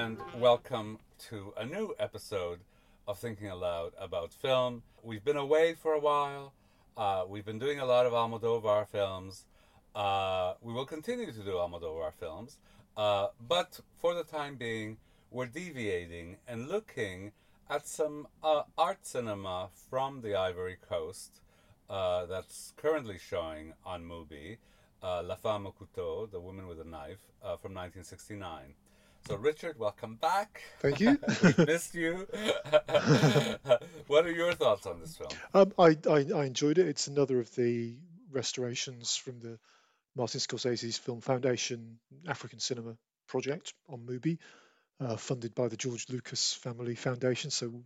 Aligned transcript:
And 0.00 0.16
welcome 0.38 0.98
to 1.28 1.52
a 1.58 1.66
new 1.66 1.94
episode 1.98 2.60
of 3.06 3.18
Thinking 3.18 3.50
Aloud 3.50 3.92
about 4.00 4.32
film. 4.32 4.82
We've 5.02 5.22
been 5.22 5.36
away 5.36 5.74
for 5.74 5.92
a 5.92 6.00
while. 6.00 6.54
Uh, 6.96 7.24
we've 7.28 7.44
been 7.44 7.58
doing 7.58 7.80
a 7.80 7.84
lot 7.84 8.06
of 8.06 8.14
Almodovar 8.14 8.88
films. 8.88 9.44
Uh, 9.94 10.54
we 10.62 10.72
will 10.72 10.86
continue 10.86 11.30
to 11.30 11.40
do 11.40 11.50
Almodovar 11.50 12.14
films, 12.14 12.56
uh, 12.96 13.26
but 13.46 13.78
for 13.98 14.14
the 14.14 14.24
time 14.24 14.56
being, 14.56 14.96
we're 15.30 15.44
deviating 15.44 16.38
and 16.48 16.66
looking 16.66 17.32
at 17.68 17.86
some 17.86 18.26
uh, 18.42 18.62
art 18.78 19.04
cinema 19.04 19.68
from 19.90 20.22
the 20.22 20.34
Ivory 20.34 20.78
Coast 20.88 21.42
uh, 21.90 22.24
that's 22.24 22.72
currently 22.78 23.18
showing 23.18 23.74
on 23.84 24.02
Mubi. 24.04 24.56
Uh, 25.02 25.22
La 25.22 25.34
Femme 25.34 25.66
au 25.66 25.72
Couteau, 25.72 26.30
The 26.30 26.40
Woman 26.40 26.66
with 26.66 26.80
a 26.80 26.84
Knife, 26.84 27.20
from 27.60 27.74
1969. 27.74 28.74
So, 29.26 29.36
Richard, 29.36 29.78
welcome 29.78 30.16
back. 30.16 30.62
Thank 30.80 31.00
you. 31.00 31.18
we 31.58 31.64
missed 31.64 31.94
you. 31.94 32.26
what 34.06 34.26
are 34.26 34.32
your 34.32 34.52
thoughts 34.54 34.86
on 34.86 35.00
this 35.00 35.16
film? 35.16 35.30
Um, 35.54 35.72
I, 35.78 35.96
I, 36.08 36.26
I 36.34 36.44
enjoyed 36.46 36.78
it. 36.78 36.88
It's 36.88 37.06
another 37.06 37.38
of 37.38 37.54
the 37.54 37.96
restorations 38.30 39.16
from 39.16 39.40
the 39.40 39.58
Martin 40.16 40.40
Scorsese's 40.40 40.98
Film 40.98 41.20
Foundation 41.20 41.98
African 42.26 42.58
Cinema 42.58 42.96
project 43.28 43.72
on 43.88 44.00
Mubi, 44.00 44.38
uh, 45.00 45.16
funded 45.16 45.54
by 45.54 45.68
the 45.68 45.76
George 45.76 46.06
Lucas 46.08 46.52
Family 46.54 46.94
Foundation. 46.94 47.50
So 47.50 47.84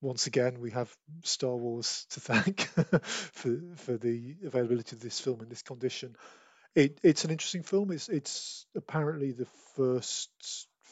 once 0.00 0.26
again, 0.26 0.60
we 0.60 0.70
have 0.70 0.94
Star 1.24 1.54
Wars 1.54 2.06
to 2.10 2.20
thank 2.20 2.60
for 3.02 3.58
for 3.76 3.96
the 3.96 4.36
availability 4.44 4.96
of 4.96 5.02
this 5.02 5.20
film 5.20 5.40
in 5.42 5.48
this 5.48 5.62
condition. 5.62 6.16
It, 6.74 6.98
it's 7.02 7.24
an 7.24 7.30
interesting 7.30 7.62
film. 7.62 7.90
It's 7.90 8.08
it's 8.08 8.66
apparently 8.76 9.32
the 9.32 9.48
first 9.76 10.30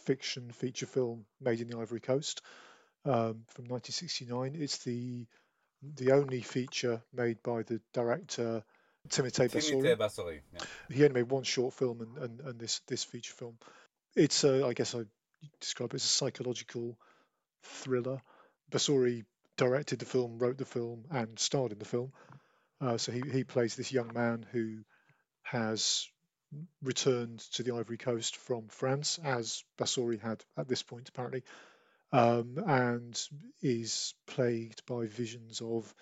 fiction 0.05 0.51
feature 0.53 0.87
film 0.87 1.25
made 1.41 1.61
in 1.61 1.69
the 1.69 1.79
Ivory 1.79 2.01
Coast 2.01 2.43
um, 3.05 3.45
from 3.49 3.67
1969. 3.67 4.57
It's 4.59 4.79
the 4.79 5.27
the 5.83 6.13
only 6.13 6.41
feature 6.41 7.03
made 7.13 7.43
by 7.43 7.63
the 7.63 7.81
director 7.93 8.65
Timothée 9.09 9.51
Timothée 9.51 9.97
Bassori. 9.97 10.41
Yeah. 10.53 10.61
He 10.91 11.05
only 11.05 11.15
made 11.15 11.31
one 11.31 11.45
short 11.45 11.75
film 11.75 12.01
and, 12.01 12.19
and, 12.19 12.41
and 12.41 12.59
this 12.59 12.81
this 12.89 13.05
feature 13.05 13.35
film. 13.35 13.59
It's 14.15 14.45
a, 14.45 14.67
I 14.67 14.73
guess 14.73 14.95
I 14.95 15.03
describe 15.61 15.93
it 15.93 15.97
as 15.97 16.05
a 16.05 16.09
psychological 16.09 16.99
thriller. 17.63 18.21
Bassori 18.71 19.25
directed 19.57 19.99
the 19.99 20.07
film, 20.07 20.39
wrote 20.39 20.59
the 20.59 20.65
film, 20.65 21.05
and 21.11 21.39
starred 21.39 21.73
in 21.73 21.79
the 21.79 21.85
film. 21.85 22.13
Uh, 22.81 22.99
so 22.99 23.13
he, 23.13 23.23
he 23.31 23.45
plays 23.45 23.75
this 23.77 23.93
young 23.93 24.13
man 24.13 24.45
who 24.53 24.79
has 25.51 26.09
returned 26.83 27.39
to 27.53 27.63
the 27.63 27.75
Ivory 27.75 27.99
Coast 27.99 28.37
from 28.37 28.69
France, 28.69 29.19
as 29.23 29.65
Bassori 29.79 30.21
had 30.21 30.45
at 30.57 30.69
this 30.69 30.83
point, 30.83 31.09
apparently, 31.09 31.43
um, 32.13 32.59
and 32.67 33.21
is 33.63 34.15
plagued 34.27 34.85
by 34.87 35.07
visions 35.07 35.61
of 35.61 35.93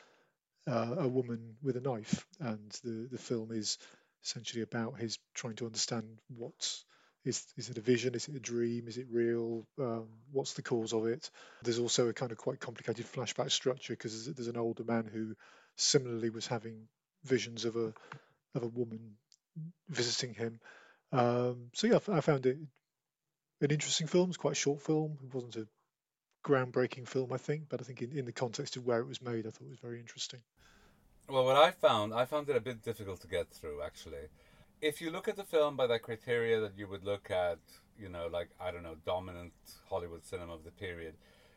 uh, 0.66 0.96
a 0.98 1.08
woman 1.08 1.56
with 1.62 1.76
a 1.76 1.80
knife. 1.80 2.26
And 2.40 2.70
the, 2.82 3.08
the 3.10 3.18
film 3.18 3.52
is 3.52 3.78
essentially 4.24 4.62
about 4.62 4.98
his 4.98 5.18
trying 5.34 5.56
to 5.56 5.66
understand 5.66 6.06
what 6.28 6.82
is 7.24 7.44
is 7.56 7.70
it 7.70 7.78
a 7.78 7.82
vision? 7.82 8.14
Is 8.14 8.28
it 8.28 8.36
a 8.36 8.40
dream? 8.40 8.86
Is 8.86 8.98
it 8.98 9.06
real? 9.10 9.66
Um, 9.78 10.08
what's 10.32 10.54
the 10.54 10.62
cause 10.62 10.92
of 10.92 11.06
it? 11.06 11.30
There's 11.62 11.78
also 11.78 12.08
a 12.08 12.12
kind 12.12 12.32
of 12.32 12.38
quite 12.38 12.60
complicated 12.60 13.06
flashback 13.06 13.50
structure 13.50 13.94
because 13.94 14.24
there's, 14.24 14.36
there's 14.36 14.48
an 14.48 14.58
older 14.58 14.84
man 14.84 15.08
who 15.10 15.34
similarly 15.76 16.30
was 16.30 16.46
having 16.46 16.88
visions 17.24 17.64
of 17.64 17.76
a 17.76 17.94
of 18.54 18.62
a 18.62 18.68
woman 18.68 19.16
visiting 19.88 20.34
him. 20.34 20.60
Um, 21.12 21.70
so 21.74 21.86
yeah, 21.86 21.98
I 22.12 22.20
found 22.20 22.46
it 22.46 22.58
an 23.60 23.70
interesting 23.70 24.06
film. 24.06 24.30
It's 24.30 24.36
quite 24.36 24.52
a 24.52 24.56
short 24.56 24.82
film. 24.82 25.18
It 25.22 25.34
wasn't 25.34 25.56
a 25.56 25.66
groundbreaking 26.44 27.08
film, 27.08 27.32
I 27.32 27.38
think, 27.38 27.68
but 27.68 27.80
I 27.80 27.84
think 27.84 28.02
in, 28.02 28.12
in 28.16 28.24
the 28.24 28.32
context 28.32 28.76
of 28.76 28.84
where 28.84 29.00
it 29.00 29.06
was 29.06 29.22
made, 29.22 29.46
I 29.46 29.50
thought 29.50 29.66
it 29.66 29.70
was 29.70 29.78
very 29.78 30.00
interesting. 30.00 30.40
Well, 31.28 31.44
what 31.44 31.56
I 31.56 31.70
found, 31.70 32.12
I 32.12 32.26
found 32.26 32.48
it 32.50 32.56
a 32.56 32.60
bit 32.60 32.82
difficult 32.82 33.20
to 33.22 33.28
get 33.28 33.48
through, 33.50 33.82
actually. 33.82 34.28
If 34.82 35.00
you 35.00 35.10
look 35.10 35.28
at 35.28 35.36
the 35.36 35.44
film 35.44 35.76
by 35.76 35.86
the 35.86 35.98
criteria 35.98 36.60
that 36.60 36.76
you 36.76 36.86
would 36.88 37.04
look 37.04 37.30
at, 37.30 37.58
you 37.98 38.10
know, 38.10 38.28
like, 38.30 38.50
I 38.60 38.70
don't 38.70 38.82
know, 38.82 38.96
dominant 39.06 39.54
Hollywood 39.88 40.24
cinema 40.24 40.52
of 40.52 40.64
the 40.64 40.70
period, 40.70 41.14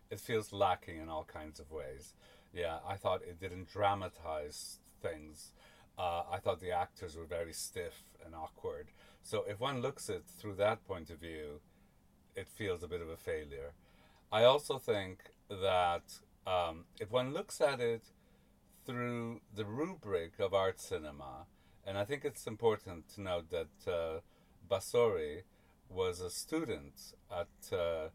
it 0.10 0.22
feels 0.22 0.54
lacking 0.54 1.02
in 1.02 1.10
all 1.10 1.26
kinds 1.26 1.60
of 1.60 1.70
ways. 1.72 2.14
Yeah, 2.54 2.78
I 2.88 2.96
thought 2.96 3.24
it 3.24 3.42
didn't 3.42 3.70
dramatize 3.70 4.80
things. 5.02 5.52
Uh, 5.98 6.24
I 6.32 6.38
thought 6.38 6.60
the 6.60 6.72
actors 6.72 7.16
were 7.16 7.26
very 7.26 7.54
stiff 7.54 8.04
and 8.24 8.36
awkward. 8.36 8.88
So 9.24 9.44
if 9.48 9.60
one 9.60 9.82
looks 9.82 10.10
at 10.10 10.26
through 10.26 10.56
that 10.56 10.86
point 10.88 11.10
of 11.10 11.20
view, 11.20 11.62
it 12.36 12.48
feels 12.48 12.84
a 12.84 12.88
bit 12.88 13.02
of 13.02 13.10
a 13.10 13.18
failure. 13.18 13.74
I 14.32 14.44
also 14.44 14.78
think 14.78 15.32
that 15.50 16.20
um, 16.46 16.86
if 17.00 17.12
one 17.12 17.34
looks 17.34 17.60
at 17.62 17.80
it 17.80 18.04
through 18.86 19.42
the 19.54 19.66
rubric 19.66 20.40
of 20.40 20.54
art 20.54 20.80
cinema, 20.80 21.48
and 21.86 21.98
I 21.98 22.06
think 22.06 22.26
it's 22.26 22.46
important 22.46 23.10
to 23.16 23.22
note 23.22 23.50
that 23.50 23.92
uh, 23.92 24.20
was 25.90 26.20
a 26.20 26.30
student 26.30 27.14
at 27.32 27.74
uh, 27.74 28.10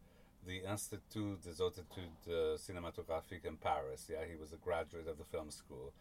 the 0.46 0.62
Institut 0.68 1.42
des 1.42 1.62
Hautes 1.62 1.80
Études 1.80 2.58
Cinématographiques 2.58 3.46
in 3.46 3.56
Paris. 3.56 4.08
Yeah, 4.10 4.24
he 4.28 4.36
was 4.36 4.52
a 4.52 4.56
graduate 4.56 5.08
of 5.08 5.18
the 5.18 5.24
film 5.24 5.50
school 5.50 5.92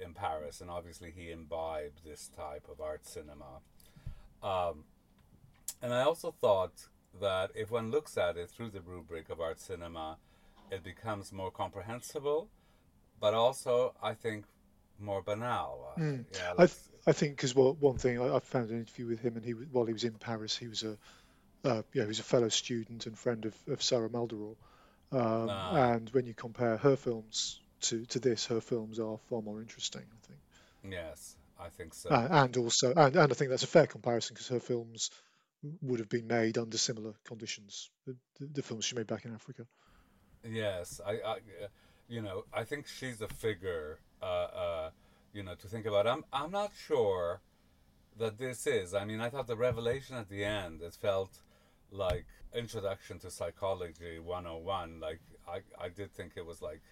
in 0.00 0.14
Paris, 0.14 0.60
and 0.60 0.70
obviously 0.70 1.12
he 1.14 1.30
imbibed 1.30 2.00
this 2.04 2.30
type 2.36 2.66
of 2.70 2.80
art 2.80 3.06
cinema. 3.06 3.60
Um, 4.42 4.84
and 5.82 5.92
I 5.92 6.02
also 6.02 6.34
thought 6.40 6.72
that 7.20 7.50
if 7.54 7.70
one 7.70 7.90
looks 7.90 8.16
at 8.16 8.36
it 8.36 8.50
through 8.50 8.70
the 8.70 8.80
rubric 8.80 9.30
of 9.30 9.40
art 9.40 9.60
cinema, 9.60 10.16
it 10.70 10.84
becomes 10.84 11.32
more 11.32 11.50
comprehensible, 11.50 12.48
but 13.20 13.34
also, 13.34 13.94
I 14.02 14.14
think, 14.14 14.44
more 14.98 15.22
banal. 15.22 15.92
Mm. 15.98 16.24
Yeah, 16.32 16.52
I, 16.52 16.66
th- 16.66 16.78
I 17.06 17.12
think 17.12 17.36
because 17.36 17.54
well, 17.54 17.76
one 17.78 17.98
thing 17.98 18.20
I, 18.20 18.36
I, 18.36 18.40
found 18.40 18.70
an 18.70 18.78
interview 18.78 19.06
with 19.06 19.20
him, 19.20 19.36
and 19.36 19.44
he 19.44 19.52
while 19.52 19.86
he 19.86 19.92
was 19.92 20.04
in 20.04 20.14
Paris, 20.14 20.56
he 20.56 20.68
was 20.68 20.82
a 20.82 20.96
uh, 21.64 21.82
yeah, 21.92 22.02
he 22.02 22.08
was 22.08 22.20
a 22.20 22.24
fellow 22.24 22.48
student 22.48 23.06
and 23.06 23.18
friend 23.18 23.44
of, 23.44 23.54
of 23.68 23.82
Sarah 23.82 24.08
Maldoror. 24.08 24.56
Um, 25.10 25.48
ah. 25.50 25.92
And 25.92 26.08
when 26.10 26.26
you 26.26 26.34
compare 26.34 26.76
her 26.76 26.96
films 26.96 27.60
to, 27.82 28.04
to 28.06 28.18
this, 28.18 28.46
her 28.46 28.60
films 28.60 28.98
are 28.98 29.18
far 29.28 29.42
more 29.42 29.60
interesting. 29.60 30.02
I 30.02 30.26
think. 30.26 30.40
Yes, 30.92 31.36
I 31.58 31.68
think 31.68 31.94
so. 31.94 32.10
Uh, 32.10 32.28
and 32.30 32.56
also, 32.56 32.92
and, 32.94 33.16
and 33.16 33.32
I 33.32 33.34
think 33.34 33.50
that's 33.50 33.64
a 33.64 33.68
fair 33.68 33.86
comparison 33.86 34.34
because 34.34 34.48
her 34.48 34.60
films 34.60 35.10
would 35.82 35.98
have 35.98 36.08
been 36.08 36.26
made 36.26 36.56
under 36.56 36.78
similar 36.78 37.14
conditions. 37.24 37.90
The, 38.06 38.16
the, 38.38 38.46
the, 38.46 38.62
films 38.62 38.84
she 38.84 38.94
made 38.94 39.06
back 39.06 39.24
in 39.24 39.34
Africa. 39.34 39.66
Yes, 40.48 41.00
I, 41.04 41.12
I 41.12 41.38
you 42.08 42.22
know, 42.22 42.44
I 42.52 42.64
think 42.64 42.86
she's 42.86 43.20
a 43.20 43.28
figure, 43.28 43.98
uh, 44.22 44.24
uh, 44.24 44.90
you 45.32 45.42
know, 45.42 45.54
to 45.56 45.66
think 45.66 45.86
about. 45.86 46.06
I'm, 46.06 46.24
I'm 46.32 46.50
not 46.50 46.72
sure 46.86 47.40
that 48.18 48.38
this 48.38 48.66
is. 48.66 48.94
I 48.94 49.04
mean, 49.04 49.20
I 49.20 49.28
thought 49.28 49.46
the 49.46 49.56
revelation 49.56 50.16
at 50.16 50.28
the 50.28 50.44
end, 50.44 50.80
it 50.82 50.94
felt 50.94 51.38
like 51.90 52.26
introduction 52.54 53.18
to 53.20 53.30
psychology 53.30 54.18
101. 54.18 55.00
Like, 55.00 55.20
I, 55.46 55.60
I 55.82 55.88
did 55.88 56.12
think 56.12 56.32
it 56.36 56.46
was 56.46 56.62
like 56.62 56.82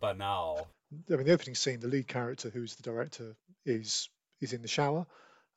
banal. 0.00 0.68
I 1.10 1.16
mean, 1.16 1.26
the 1.26 1.32
opening 1.32 1.54
scene, 1.54 1.80
the 1.80 1.88
lead 1.88 2.08
character, 2.08 2.50
who's 2.50 2.76
the 2.76 2.82
director, 2.82 3.36
is 3.64 4.08
is 4.40 4.52
in 4.52 4.62
the 4.62 4.68
shower 4.68 5.06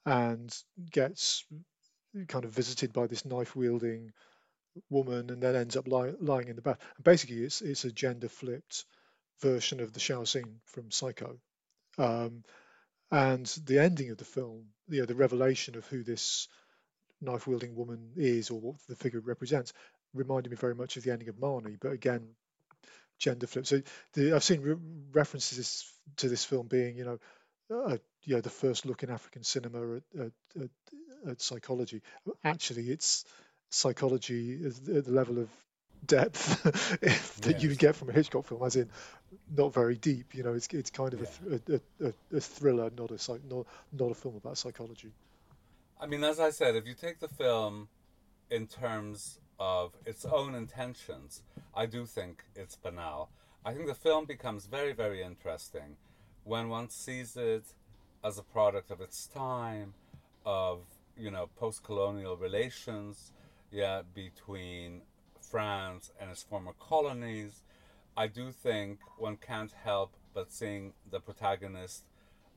and 0.06 0.56
gets 0.92 1.46
kind 2.28 2.46
of 2.46 2.52
visited 2.52 2.92
by 2.92 3.08
this 3.08 3.26
knife 3.26 3.56
wielding 3.56 4.12
woman 4.90 5.30
and 5.30 5.42
then 5.42 5.56
ends 5.56 5.78
up 5.78 5.88
lying 5.88 6.48
in 6.48 6.56
the 6.56 6.62
bath. 6.62 6.80
And 6.96 7.04
basically, 7.04 7.44
it's 7.44 7.62
it's 7.62 7.86
a 7.86 7.92
gender 7.92 8.30
flipped 8.30 8.86
version 9.42 9.80
of 9.80 9.94
the 9.94 10.00
shower 10.00 10.26
scene 10.26 10.60
from 10.66 10.92
Psycho. 10.92 11.40
Um, 11.98 12.44
and 13.12 13.46
the 13.66 13.80
ending 13.80 14.10
of 14.12 14.18
the 14.18 14.26
film, 14.26 14.68
you 14.88 15.00
know, 15.00 15.06
the 15.06 15.16
revelation 15.16 15.76
of 15.76 15.86
who 15.88 16.04
this 16.04 16.48
knife 17.20 17.48
wielding 17.48 17.76
woman 17.76 18.12
is 18.16 18.50
or 18.50 18.60
what 18.60 18.76
the 18.88 18.96
figure 18.96 19.20
represents, 19.20 19.74
reminded 20.14 20.50
me 20.50 20.56
very 20.56 20.76
much 20.76 20.98
of 20.98 21.04
the 21.04 21.12
ending 21.12 21.30
of 21.30 21.36
Marnie, 21.36 21.78
but 21.80 21.92
again, 21.92 22.36
gender 23.22 23.48
flip. 23.48 23.66
So 23.66 23.82
the, 24.14 24.34
I've 24.34 24.44
seen 24.44 24.62
re- 24.62 24.76
references 25.14 25.86
to 26.18 26.28
this 26.28 26.44
film 26.44 26.68
being, 26.68 26.98
you 26.98 27.06
know, 27.06 27.20
uh, 27.74 27.98
you 28.24 28.36
know, 28.36 28.42
the 28.42 28.50
first 28.50 28.86
look 28.86 29.04
in 29.04 29.10
African 29.10 29.44
cinema 29.44 29.96
at, 29.96 30.04
at, 30.20 30.32
at, 30.60 30.70
at 31.30 31.42
psychology. 31.42 32.02
Actually, 32.44 32.90
it's 32.90 33.24
psychology 33.70 34.66
at 34.66 35.06
the 35.06 35.12
level 35.12 35.40
of 35.40 35.50
depth 36.06 36.64
that 37.42 37.54
yes. 37.54 37.64
you 37.64 37.76
get 37.76 37.96
from 37.96 38.10
a 38.10 38.12
Hitchcock 38.12 38.46
film, 38.46 38.64
as 38.64 38.76
in 38.76 38.90
not 39.56 39.74
very 39.74 39.96
deep. 39.96 40.36
You 40.36 40.44
know, 40.44 40.54
it's 40.54 40.68
it's 40.68 40.90
kind 40.90 41.14
of 41.14 41.22
yeah. 41.22 41.58
a, 42.02 42.08
a, 42.08 42.14
a, 42.36 42.42
thriller, 42.42 42.92
not 42.98 43.12
a 43.12 43.40
not 43.50 43.68
not 43.94 44.12
a 44.12 44.16
film 44.16 44.36
about 44.36 44.58
psychology. 44.58 45.12
I 46.00 46.08
mean, 46.08 46.24
as 46.24 46.40
I 46.40 46.50
said, 46.50 46.76
if 46.76 46.88
you 46.88 46.96
take 46.96 47.20
the 47.20 47.28
film 47.28 47.88
in 48.50 48.68
terms 48.68 49.40
of 49.62 49.92
its 50.08 50.26
own 50.26 50.56
intentions, 50.56 51.44
I 51.76 51.86
do 51.86 52.08
think 52.08 52.44
it's 52.56 52.76
banal. 52.76 53.30
I 53.64 53.74
think 53.74 53.86
the 53.86 53.94
film 53.94 54.26
becomes 54.26 54.66
very, 54.66 54.92
very 54.92 55.22
interesting 55.22 55.98
when 56.44 56.68
one 56.68 56.90
sees 56.90 57.38
it 57.38 57.66
as 58.24 58.40
a 58.40 58.42
product 58.42 58.90
of 58.90 59.02
its 59.02 59.28
time, 59.28 59.94
of 60.48 60.80
you 61.16 61.30
know 61.30 61.48
post-colonial 61.60 62.38
relations, 62.38 63.34
yeah, 63.72 64.02
between 64.16 65.04
France 65.40 66.12
and 66.20 66.32
its 66.32 66.42
former 66.42 66.74
colonies, 66.80 67.62
I 68.18 68.26
do 68.26 68.52
think 68.52 68.98
one 69.20 69.38
can't 69.38 69.74
help 69.84 70.16
but 70.34 70.52
seeing 70.52 70.94
the 71.12 71.20
protagonist 71.20 72.04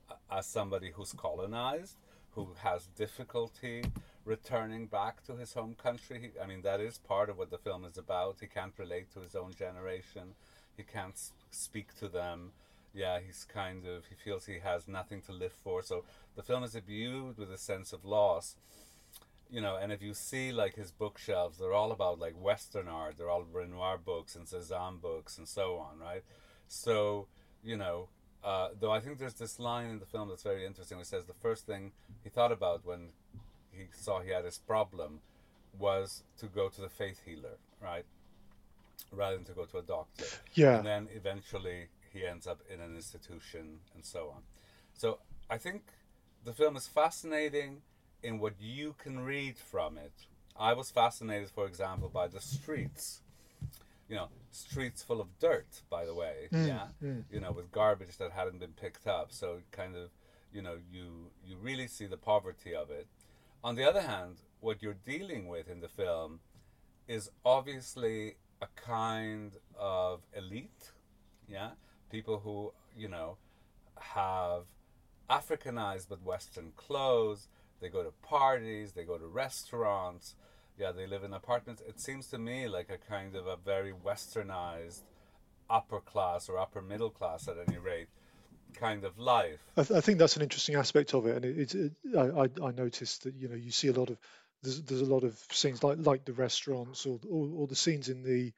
uh, 0.09 0.15
as 0.31 0.47
somebody 0.47 0.89
who's 0.95 1.13
colonized, 1.13 1.97
who 2.31 2.55
has 2.63 2.87
difficulty 2.95 3.83
returning 4.25 4.87
back 4.87 5.23
to 5.25 5.35
his 5.35 5.53
home 5.53 5.75
country. 5.81 6.19
He, 6.19 6.41
I 6.41 6.47
mean, 6.47 6.63
that 6.63 6.81
is 6.81 6.97
part 6.97 7.29
of 7.29 7.37
what 7.37 7.51
the 7.51 7.57
film 7.57 7.85
is 7.85 7.97
about. 7.97 8.37
He 8.41 8.47
can't 8.47 8.73
relate 8.77 9.13
to 9.13 9.19
his 9.19 9.35
own 9.35 9.53
generation. 9.53 10.33
He 10.75 10.83
can't 10.83 11.19
speak 11.51 11.97
to 11.99 12.07
them. 12.07 12.51
Yeah, 12.93 13.19
he's 13.25 13.45
kind 13.45 13.85
of 13.85 14.05
he 14.07 14.15
feels 14.15 14.45
he 14.45 14.59
has 14.59 14.87
nothing 14.87 15.21
to 15.23 15.31
live 15.31 15.53
for. 15.63 15.83
So 15.83 16.03
the 16.35 16.43
film 16.43 16.63
is 16.63 16.75
imbued 16.75 17.37
with 17.37 17.51
a 17.51 17.57
sense 17.57 17.93
of 17.93 18.03
loss. 18.03 18.55
You 19.49 19.61
know, 19.61 19.77
and 19.77 19.91
if 19.91 20.01
you 20.01 20.13
see 20.13 20.51
like 20.51 20.75
his 20.75 20.91
bookshelves, 20.91 21.59
they're 21.59 21.73
all 21.73 21.91
about 21.91 22.19
like 22.19 22.33
Western 22.33 22.87
art. 22.87 23.15
They're 23.17 23.29
all 23.29 23.43
Renoir 23.43 23.97
books 23.97 24.35
and 24.35 24.47
Cezanne 24.47 24.97
books 24.97 25.37
and 25.37 25.47
so 25.47 25.77
on, 25.77 25.99
right? 25.99 26.23
So 26.67 27.27
you 27.63 27.77
know, 27.77 28.07
uh, 28.43 28.69
though 28.79 28.91
I 28.91 28.99
think 28.99 29.19
there's 29.19 29.33
this 29.33 29.59
line 29.59 29.89
in 29.89 29.99
the 29.99 30.05
film 30.05 30.29
that's 30.29 30.43
very 30.43 30.65
interesting. 30.65 30.97
Which 30.97 31.07
says 31.07 31.25
the 31.25 31.33
first 31.33 31.65
thing 31.65 31.91
he 32.23 32.29
thought 32.29 32.51
about 32.51 32.85
when 32.85 33.09
he 33.77 33.85
saw 33.91 34.21
he 34.21 34.31
had 34.31 34.45
this 34.45 34.57
problem 34.57 35.19
was 35.77 36.23
to 36.37 36.45
go 36.47 36.69
to 36.69 36.81
the 36.81 36.89
faith 36.89 37.21
healer, 37.25 37.57
right? 37.81 38.05
Rather 39.11 39.35
than 39.35 39.45
to 39.45 39.53
go 39.53 39.65
to 39.65 39.77
a 39.77 39.83
doctor. 39.83 40.25
Yeah. 40.53 40.77
And 40.77 40.85
then 40.85 41.07
eventually 41.13 41.87
he 42.11 42.25
ends 42.25 42.47
up 42.47 42.61
in 42.73 42.79
an 42.79 42.95
institution 42.95 43.79
and 43.93 44.05
so 44.05 44.31
on. 44.35 44.43
So 44.93 45.19
I 45.49 45.57
think 45.57 45.83
the 46.43 46.53
film 46.53 46.75
is 46.75 46.87
fascinating 46.87 47.81
in 48.23 48.39
what 48.39 48.53
you 48.59 48.95
can 48.97 49.19
read 49.19 49.57
from 49.57 49.97
it. 49.97 50.13
I 50.57 50.73
was 50.73 50.89
fascinated, 50.89 51.49
for 51.49 51.67
example, 51.67 52.09
by 52.09 52.27
the 52.27 52.39
streets. 52.39 53.21
You 54.07 54.15
know, 54.15 54.29
streets 54.51 55.03
full 55.03 55.19
of 55.19 55.27
dirt, 55.39 55.81
by 55.89 56.05
the 56.05 56.13
way. 56.13 56.47
Mm, 56.53 56.67
yeah. 56.67 56.87
mm. 57.03 57.23
You 57.31 57.39
know, 57.39 57.51
with 57.51 57.71
garbage 57.71 58.17
that 58.17 58.31
hadn't 58.31 58.59
been 58.59 58.73
picked 58.73 59.07
up. 59.07 59.31
So 59.31 59.59
kind 59.71 59.95
of, 59.95 60.09
you 60.53 60.61
know, 60.61 60.77
you 60.91 61.31
you 61.45 61.57
really 61.61 61.87
see 61.87 62.05
the 62.05 62.17
poverty 62.17 62.73
of 62.73 62.91
it. 62.91 63.07
On 63.63 63.75
the 63.75 63.83
other 63.83 64.01
hand, 64.01 64.35
what 64.59 64.81
you're 64.81 64.97
dealing 65.05 65.47
with 65.47 65.69
in 65.69 65.81
the 65.81 65.87
film 65.87 66.39
is 67.07 67.29
obviously 67.43 68.35
a 68.61 68.67
kind 68.75 69.53
of 69.77 70.21
elite, 70.35 70.91
yeah, 71.47 71.71
people 72.11 72.39
who 72.39 72.73
you 72.95 73.07
know 73.07 73.37
have 73.99 74.63
Africanized 75.29 76.07
but 76.09 76.23
Western 76.23 76.71
clothes. 76.75 77.47
They 77.81 77.89
go 77.89 78.03
to 78.03 78.11
parties, 78.23 78.93
they 78.93 79.03
go 79.03 79.17
to 79.17 79.27
restaurants, 79.27 80.35
yeah, 80.77 80.91
they 80.91 81.07
live 81.07 81.23
in 81.23 81.33
apartments. 81.33 81.81
It 81.87 81.99
seems 81.99 82.27
to 82.27 82.37
me 82.37 82.67
like 82.67 82.89
a 82.89 82.97
kind 82.97 83.35
of 83.35 83.47
a 83.47 83.57
very 83.57 83.91
westernized 83.93 85.01
upper 85.69 85.99
class 85.99 86.47
or 86.47 86.57
upper 86.57 86.81
middle 86.81 87.09
class 87.09 87.47
at 87.47 87.57
any 87.67 87.77
rate 87.77 88.07
kind 88.75 89.03
of 89.03 89.17
life. 89.17 89.59
I, 89.77 89.83
th- 89.83 89.97
I 89.97 90.01
think 90.01 90.19
that's 90.19 90.35
an 90.35 90.41
interesting 90.43 90.75
aspect 90.75 91.13
of 91.13 91.25
it, 91.25 91.35
and 91.35 91.45
it, 91.45 91.75
it, 91.75 91.91
it, 92.03 92.15
I, 92.17 92.65
I 92.65 92.71
noticed 92.71 93.23
that 93.23 93.35
you 93.35 93.47
know 93.47 93.55
you 93.55 93.71
see 93.71 93.87
a 93.87 93.93
lot 93.93 94.09
of 94.09 94.17
there's 94.63 94.81
there's 94.83 95.01
a 95.01 95.13
lot 95.13 95.23
of 95.23 95.37
scenes 95.51 95.83
like 95.83 95.97
like 96.01 96.25
the 96.25 96.33
restaurants 96.33 97.05
or 97.05 97.19
or, 97.29 97.49
or 97.55 97.67
the 97.67 97.75
scenes 97.75 98.09
in 98.09 98.23
the 98.23 98.53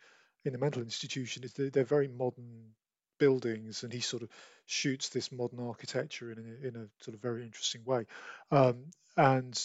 in 0.45 0.53
the 0.53 0.59
mental 0.59 0.81
institution. 0.81 1.43
Is 1.43 1.53
they're, 1.53 1.69
they're 1.69 1.83
very 1.83 2.07
modern 2.07 2.73
buildings, 3.19 3.83
and 3.83 3.91
he 3.91 3.99
sort 3.99 4.23
of 4.23 4.29
shoots 4.65 5.09
this 5.09 5.31
modern 5.31 5.59
architecture 5.59 6.31
in 6.31 6.37
a, 6.37 6.67
in 6.67 6.75
a 6.75 7.03
sort 7.03 7.15
of 7.15 7.21
very 7.21 7.43
interesting 7.43 7.83
way. 7.85 8.05
Um, 8.51 8.85
and 9.15 9.59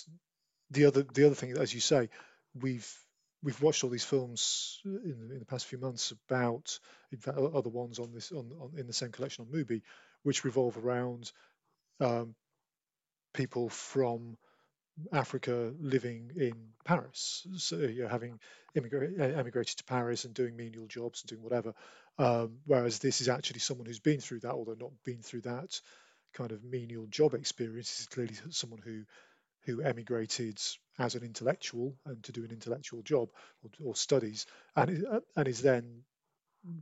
the 0.71 0.87
other 0.87 1.03
the 1.03 1.27
other 1.27 1.35
thing, 1.35 1.57
as 1.59 1.75
you 1.75 1.81
say, 1.81 2.09
we've 2.61 2.91
we've 3.43 3.61
watched 3.63 3.85
all 3.85 3.91
these 3.91 4.05
films 4.05 4.81
in, 4.85 5.31
in 5.33 5.39
the 5.39 5.45
past 5.45 5.67
few 5.67 5.79
months 5.79 6.13
about, 6.29 6.79
in 7.11 7.19
fact, 7.19 7.39
other 7.39 7.71
ones 7.71 7.99
on 7.99 8.13
this 8.13 8.33
on, 8.33 8.51
on 8.61 8.73
in 8.79 8.87
the 8.87 8.93
same 8.93 9.13
collection 9.13 9.45
on 9.45 9.53
Mubi, 9.53 9.83
which 10.23 10.45
revolve 10.45 10.77
around 10.79 11.33
um, 12.01 12.35
people 13.35 13.69
from 13.69 14.37
Africa 15.13 15.73
living 15.81 16.33
in 16.37 16.53
Paris, 16.85 17.47
so 17.57 17.77
you 17.77 18.03
know, 18.03 18.09
having 18.09 18.39
immigra- 18.77 19.37
emigrated 19.39 19.79
to 19.79 19.85
Paris 19.85 20.25
and 20.25 20.35
doing 20.35 20.57
menial 20.57 20.87
jobs 20.87 21.23
and 21.23 21.31
doing 21.31 21.43
whatever. 21.43 21.75
Um, 22.19 22.59
whereas 22.67 22.99
this 22.99 23.21
is 23.21 23.29
actually 23.29 23.61
someone 23.61 23.87
who's 23.87 24.01
been 24.01 24.21
through 24.21 24.41
that, 24.41 24.53
although 24.53 24.77
not 24.79 24.93
been 25.05 25.23
through 25.23 25.43
that 25.43 25.81
kind 26.35 26.53
of 26.53 26.63
menial 26.63 27.07
job 27.07 27.35
experience. 27.35 27.89
This 27.89 28.01
is 28.01 28.07
clearly 28.07 28.35
someone 28.51 28.81
who 28.85 29.05
who 29.65 29.83
emigrated 29.83 30.61
as 30.99 31.15
an 31.15 31.23
intellectual 31.23 31.97
and 32.07 32.23
to 32.25 32.33
do 32.33 32.45
an 32.45 32.51
intellectual 32.51 33.03
job 33.03 33.31
or, 33.63 33.71
or 33.85 33.97
studies, 33.97 34.47
and 34.77 35.07
and 35.37 35.49
is 35.49 35.63
then 35.63 36.03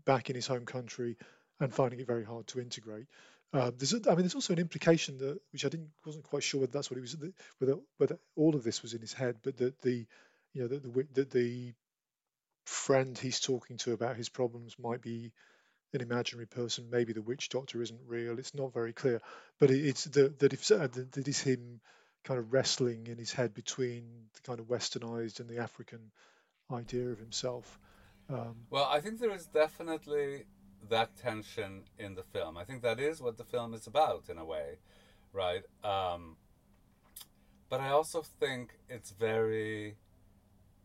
back 0.04 0.30
in 0.30 0.36
his 0.36 0.46
home 0.46 0.66
country 0.66 1.16
and 1.60 1.74
finding 1.74 2.00
it 2.00 2.06
very 2.06 2.24
hard 2.24 2.46
to 2.48 2.60
integrate. 2.60 3.06
Uh, 3.52 3.70
there's, 3.76 3.94
I 3.94 4.10
mean, 4.10 4.18
there's 4.18 4.36
also 4.36 4.52
an 4.52 4.60
implication 4.60 5.18
that, 5.18 5.40
which 5.52 5.64
I 5.64 5.68
didn't, 5.68 5.90
wasn't 6.06 6.24
quite 6.24 6.44
sure 6.44 6.60
whether 6.60 6.72
that's 6.72 6.90
what 6.90 6.96
he 6.96 7.00
was, 7.00 7.16
whether 7.58 7.76
whether 7.98 8.18
all 8.36 8.54
of 8.54 8.62
this 8.62 8.82
was 8.82 8.94
in 8.94 9.00
his 9.00 9.12
head, 9.12 9.36
but 9.42 9.56
that 9.56 9.80
the, 9.80 10.06
you 10.52 10.62
know, 10.62 10.68
that 10.68 10.82
the 10.82 11.06
that 11.14 11.30
the 11.30 11.72
friend 12.64 13.18
he's 13.18 13.40
talking 13.40 13.76
to 13.78 13.92
about 13.92 14.16
his 14.16 14.28
problems 14.28 14.76
might 14.78 15.02
be 15.02 15.32
an 15.92 16.00
imaginary 16.00 16.46
person. 16.46 16.90
Maybe 16.90 17.12
the 17.12 17.22
witch 17.22 17.48
doctor 17.48 17.82
isn't 17.82 18.00
real. 18.06 18.38
It's 18.38 18.54
not 18.54 18.72
very 18.72 18.92
clear, 18.92 19.20
but 19.58 19.70
it, 19.70 19.84
it's 19.84 20.04
the, 20.04 20.28
that 20.38 20.52
if 20.52 20.70
uh, 20.70 20.86
that 20.86 21.26
is 21.26 21.40
him 21.40 21.80
kind 22.24 22.38
of 22.38 22.52
wrestling 22.52 23.06
in 23.06 23.18
his 23.18 23.32
head 23.32 23.54
between 23.54 24.04
the 24.34 24.40
kind 24.40 24.60
of 24.60 24.66
westernized 24.66 25.40
and 25.40 25.48
the 25.48 25.58
African 25.58 26.10
idea 26.70 27.08
of 27.08 27.18
himself. 27.18 27.78
Um, 28.28 28.66
well, 28.70 28.88
I 28.90 29.00
think 29.00 29.18
there 29.18 29.34
is 29.34 29.46
definitely 29.46 30.44
that 30.88 31.16
tension 31.16 31.82
in 31.98 32.14
the 32.14 32.22
film. 32.22 32.56
I 32.56 32.64
think 32.64 32.82
that 32.82 33.00
is 33.00 33.20
what 33.20 33.36
the 33.36 33.44
film 33.44 33.74
is 33.74 33.86
about 33.86 34.24
in 34.28 34.38
a 34.38 34.44
way, 34.44 34.78
right? 35.32 35.62
Um, 35.82 36.36
but 37.68 37.80
I 37.80 37.90
also 37.90 38.22
think 38.22 38.78
it's 38.88 39.10
very 39.10 39.96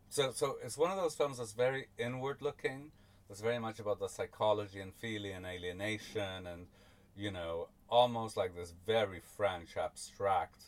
so 0.09 0.31
so 0.33 0.57
it's 0.63 0.77
one 0.77 0.91
of 0.91 0.97
those 0.97 1.15
films 1.15 1.39
that's 1.39 1.53
very 1.53 1.87
inward 1.97 2.41
looking. 2.41 2.91
That's 3.27 3.41
very 3.41 3.59
much 3.59 3.79
about 3.79 3.99
the 3.99 4.07
psychology 4.07 4.79
and 4.79 4.93
feeling 4.93 5.33
and 5.33 5.45
alienation 5.45 6.45
and 6.47 6.67
you 7.15 7.31
know 7.31 7.69
almost 7.89 8.37
like 8.37 8.55
this 8.55 8.73
very 8.85 9.19
French 9.19 9.77
abstract 9.77 10.65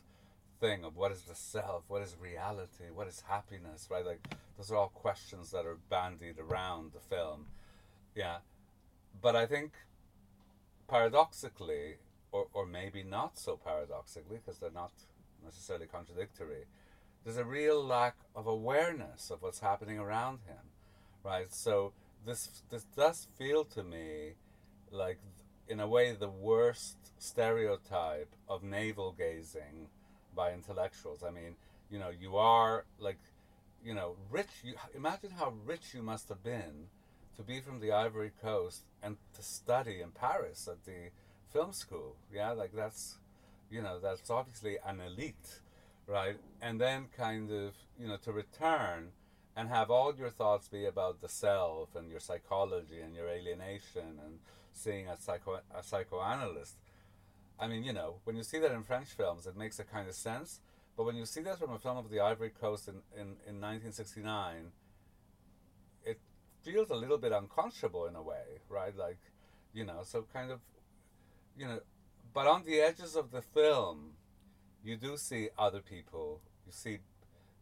thing 0.60 0.84
of 0.84 0.96
what 0.96 1.12
is 1.12 1.22
the 1.24 1.36
self, 1.36 1.84
what 1.88 2.02
is 2.02 2.16
reality, 2.20 2.86
what 2.94 3.08
is 3.08 3.24
happiness, 3.28 3.88
right? 3.90 4.06
Like 4.06 4.22
those 4.58 4.72
are 4.72 4.76
all 4.76 4.90
questions 4.90 5.52
that 5.52 5.66
are 5.66 5.78
bandied 5.90 6.40
around 6.40 6.92
the 6.94 7.00
film. 7.00 7.48
Yeah. 8.16 8.38
But 9.22 9.36
I 9.36 9.46
think 9.46 9.74
paradoxically, 10.88 11.96
or, 12.32 12.48
or 12.54 12.66
maybe 12.66 13.04
not 13.04 13.38
so 13.38 13.58
paradoxically, 13.58 14.38
because 14.38 14.60
they're 14.60 14.72
not 14.72 14.92
necessarily 15.44 15.86
contradictory, 15.86 16.66
there's 17.24 17.38
a 17.38 17.46
real 17.46 17.84
lack 17.84 18.16
of 18.36 18.48
awareness 18.48 19.30
of 19.30 19.42
what's 19.42 19.60
happening 19.60 20.00
around 20.00 20.40
him, 20.48 20.72
right? 21.24 21.54
So 21.54 21.94
this 22.26 22.64
this 22.70 22.86
does 22.96 23.28
feel 23.38 23.66
to 23.66 23.84
me 23.84 24.34
like, 24.92 25.20
in 25.68 25.80
a 25.80 25.88
way, 25.88 26.14
the 26.14 26.30
worst 26.30 26.96
stereotype 27.18 28.34
of 28.48 28.64
navel 28.64 29.14
gazing 29.18 29.90
by 30.38 30.54
intellectuals. 30.54 31.24
I 31.24 31.32
mean, 31.32 31.58
you 31.92 32.00
know, 32.00 32.10
you 32.10 32.38
are 32.38 32.86
like, 33.00 33.20
you 33.84 33.94
know, 33.94 34.16
rich. 34.32 34.64
You 34.64 34.76
imagine 34.96 35.32
how 35.32 35.54
rich 35.66 35.94
you 35.94 36.02
must 36.02 36.30
have 36.30 36.44
been 36.44 36.88
to 37.36 37.44
be 37.44 37.60
from 37.60 37.82
the 37.82 37.92
Ivory 37.92 38.32
Coast 38.42 38.84
and 39.04 39.18
to 39.34 39.42
study 39.42 40.00
in 40.02 40.12
Paris 40.12 40.70
at 40.72 40.86
the 40.86 41.10
film 41.52 41.74
school. 41.74 42.16
Yeah, 42.34 42.52
like 42.52 42.72
that's, 42.74 43.18
you 43.70 43.82
know, 43.82 44.00
that's 44.00 44.30
obviously 44.30 44.78
an 44.86 45.02
elite, 45.02 45.60
right? 46.06 46.38
And 46.62 46.80
then 46.80 47.08
kind 47.18 47.52
of, 47.52 47.74
you 48.00 48.08
know, 48.08 48.18
to 48.24 48.32
return 48.32 49.12
and 49.56 49.70
have 49.70 49.90
all 49.90 50.16
your 50.16 50.30
thoughts 50.30 50.68
be 50.68 50.86
about 50.86 51.20
the 51.20 51.28
self 51.28 51.96
and 51.96 52.12
your 52.12 52.20
psychology 52.20 53.02
and 53.04 53.16
your 53.16 53.28
alienation 53.28 54.20
and 54.24 54.40
seeing 54.72 55.08
a 55.08 55.20
psycho 55.20 55.60
a 55.76 55.82
psychoanalyst 55.82 56.76
I 57.60 57.68
mean, 57.68 57.84
you 57.84 57.94
know, 57.94 58.16
when 58.24 58.36
you 58.36 58.44
see 58.44 58.60
that 58.60 58.72
in 58.72 58.84
French 58.84 59.08
films, 59.08 59.48
it 59.48 59.56
makes 59.56 59.80
a 59.80 59.84
kind 59.84 60.08
of 60.08 60.16
sense. 60.16 60.60
But 60.96 61.06
when 61.06 61.16
you 61.16 61.26
see 61.26 61.42
that 61.42 61.60
from 61.60 61.72
a 61.72 61.80
film 61.80 61.98
of 61.98 62.10
the 62.10 62.20
Ivory 62.20 62.50
Coast 62.50 62.88
in, 62.88 62.96
in, 63.16 63.28
in 63.48 63.62
1969, 63.62 64.72
it 66.06 66.20
feels 66.64 66.90
a 66.90 66.96
little 66.96 67.18
bit 67.18 67.32
unconscionable 67.32 68.06
in 68.08 68.16
a 68.16 68.22
way, 68.22 68.62
right? 68.70 68.96
Like, 68.96 69.20
you 69.74 69.86
know, 69.86 70.02
so 70.04 70.26
kind 70.34 70.52
of, 70.52 70.60
you 71.58 71.68
know, 71.68 71.80
but 72.34 72.48
on 72.48 72.64
the 72.66 72.80
edges 72.80 73.16
of 73.16 73.32
the 73.32 73.42
film, 73.42 74.14
you 74.84 74.96
do 74.96 75.18
see 75.18 75.50
other 75.58 75.82
people. 75.82 76.42
You 76.66 76.72
see, 76.72 77.00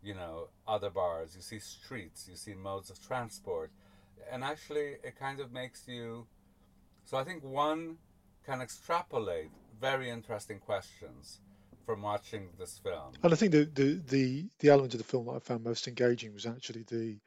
you 0.04 0.14
know, 0.14 0.50
other 0.68 0.90
bars. 0.90 1.36
You 1.36 1.42
see 1.42 1.60
streets. 1.60 2.28
You 2.30 2.36
see 2.36 2.54
modes 2.54 2.90
of 2.90 3.06
transport. 3.06 3.72
And 4.32 4.44
actually, 4.44 4.98
it 5.04 5.18
kind 5.20 5.40
of 5.40 5.52
makes 5.52 5.88
you. 5.88 6.28
So 7.06 7.18
I 7.18 7.24
think 7.24 7.44
one 7.44 7.98
can 8.46 8.62
extrapolate 8.62 9.50
very 9.80 10.10
interesting 10.10 10.60
questions 10.60 11.40
from 11.86 12.02
watching 12.02 12.50
this 12.58 12.80
film. 12.84 13.14
And 13.24 13.34
I 13.34 13.36
think 13.36 13.52
the, 13.52 13.66
the, 13.66 14.02
the, 14.08 14.50
the 14.60 14.70
element 14.70 14.94
of 14.94 14.98
the 14.98 15.04
film 15.04 15.28
that 15.28 15.34
I 15.34 15.40
found 15.40 15.64
most 15.64 15.88
engaging 15.88 16.34
was 16.34 16.46
actually 16.46 16.84
the 16.84 17.20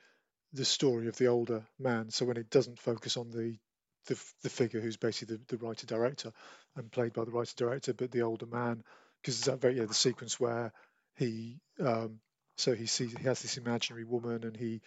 the 0.55 0.64
story 0.64 1.09
of 1.09 1.17
the 1.17 1.26
older 1.26 1.62
man. 1.78 2.11
So 2.11 2.25
when 2.25 2.38
it 2.38 2.50
doesn't 2.50 2.78
focus 2.78 3.17
on 3.17 3.31
the 3.31 3.59
the, 4.07 4.19
the 4.43 4.49
figure 4.49 4.81
who's 4.81 4.97
basically 4.97 5.37
the, 5.37 5.57
the 5.57 5.64
writer 5.64 5.87
director 5.87 6.33
and 6.76 6.90
played 6.90 7.12
by 7.12 7.25
the 7.25 7.31
writer 7.31 7.52
director, 7.57 7.93
but 7.93 8.11
the 8.11 8.23
older 8.23 8.47
man, 8.47 8.83
because 9.21 9.43
that 9.43 9.61
very 9.61 9.76
yeah, 9.76 9.85
the 9.85 9.95
sequence 9.95 10.40
where 10.40 10.73
he 11.17 11.61
um, 11.81 12.21
so 12.57 12.75
he 12.75 12.87
sees 12.87 13.12
he 13.12 13.25
has 13.25 13.43
this 13.43 13.59
imaginary 13.59 14.05
woman 14.05 14.45
and 14.45 14.57
he 14.57 14.81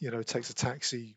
you 0.00 0.10
know 0.10 0.22
takes 0.22 0.50
a 0.50 0.54
taxi 0.54 1.16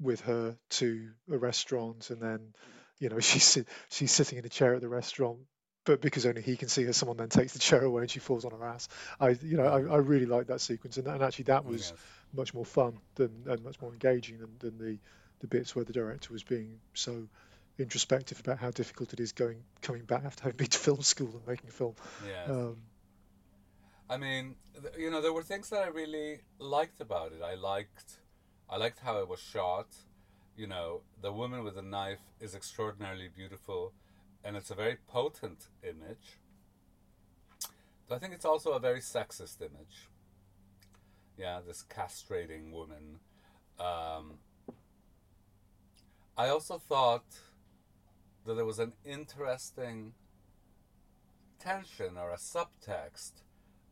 with 0.00 0.22
her 0.22 0.56
to 0.70 1.10
a 1.30 1.36
restaurant 1.36 2.10
and 2.10 2.22
then 2.22 2.54
you 3.00 3.08
know 3.08 3.18
she's 3.20 3.58
she's 3.90 4.12
sitting 4.12 4.38
in 4.38 4.44
a 4.44 4.48
chair 4.48 4.74
at 4.74 4.80
the 4.80 4.88
restaurant 4.88 5.40
but 5.84 6.00
because 6.00 6.26
only 6.26 6.42
he 6.42 6.56
can 6.56 6.68
see 6.68 6.84
her, 6.84 6.92
someone 6.92 7.16
then 7.16 7.30
takes 7.30 7.54
the 7.54 7.58
chair 7.58 7.82
away 7.82 8.02
and 8.02 8.10
she 8.10 8.18
falls 8.20 8.44
on 8.44 8.52
her 8.52 8.64
ass. 8.64 8.86
I, 9.18 9.30
you 9.30 9.56
know, 9.56 9.64
I, 9.64 9.94
I 9.94 9.96
really 9.96 10.26
like 10.26 10.48
that 10.48 10.60
sequence, 10.60 10.98
and, 10.98 11.06
and 11.06 11.22
actually 11.22 11.44
that 11.44 11.64
was 11.64 11.90
yes. 11.90 12.00
much 12.34 12.54
more 12.54 12.66
fun 12.66 12.98
than 13.14 13.44
and 13.46 13.64
much 13.64 13.80
more 13.80 13.90
engaging 13.90 14.38
than, 14.38 14.50
than 14.58 14.78
the 14.78 14.98
the 15.40 15.46
bits 15.46 15.74
where 15.74 15.84
the 15.84 15.92
director 15.92 16.32
was 16.32 16.42
being 16.42 16.80
so 16.92 17.26
introspective 17.78 18.38
about 18.40 18.58
how 18.58 18.70
difficult 18.70 19.12
it 19.14 19.20
is 19.20 19.32
going 19.32 19.62
coming 19.80 20.04
back 20.04 20.24
after 20.24 20.42
having 20.42 20.56
been 20.58 20.66
to 20.66 20.78
film 20.78 21.00
school 21.02 21.30
and 21.32 21.46
making 21.46 21.68
a 21.68 21.72
film. 21.72 21.94
Yeah. 22.26 22.52
Um, 22.52 22.76
I 24.08 24.16
mean, 24.16 24.56
you 24.98 25.10
know, 25.10 25.22
there 25.22 25.32
were 25.32 25.42
things 25.42 25.70
that 25.70 25.82
I 25.82 25.86
really 25.86 26.40
liked 26.58 27.00
about 27.00 27.32
it. 27.32 27.42
I 27.42 27.54
liked, 27.54 28.18
I 28.68 28.76
liked 28.76 28.98
how 28.98 29.20
it 29.20 29.28
was 29.28 29.40
shot. 29.40 29.86
You 30.56 30.66
know, 30.66 31.00
the 31.20 31.32
woman 31.32 31.64
with 31.64 31.76
the 31.76 31.82
knife 31.82 32.20
is 32.40 32.54
extraordinarily 32.54 33.28
beautiful 33.34 33.92
and 34.44 34.56
it's 34.56 34.70
a 34.70 34.74
very 34.74 34.96
potent 35.06 35.68
image. 35.82 36.38
But 38.08 38.16
I 38.16 38.18
think 38.18 38.34
it's 38.34 38.44
also 38.44 38.72
a 38.72 38.80
very 38.80 39.00
sexist 39.00 39.60
image. 39.60 40.08
Yeah, 41.36 41.60
this 41.66 41.84
castrating 41.88 42.72
woman. 42.72 43.20
Um, 43.78 44.38
I 46.36 46.48
also 46.48 46.78
thought 46.78 47.24
that 48.44 48.54
there 48.54 48.64
was 48.64 48.78
an 48.78 48.94
interesting 49.04 50.12
tension 51.58 52.16
or 52.16 52.30
a 52.30 52.36
subtext 52.36 53.42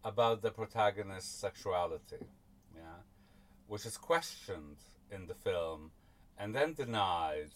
about 0.04 0.42
the 0.42 0.50
protagonist's 0.50 1.38
sexuality, 1.38 2.26
yeah, 2.74 3.02
which 3.66 3.84
is 3.84 3.96
questioned 3.96 4.78
in 5.10 5.26
the 5.26 5.34
film 5.34 5.90
and 6.38 6.54
then 6.54 6.74
denied 6.74 7.50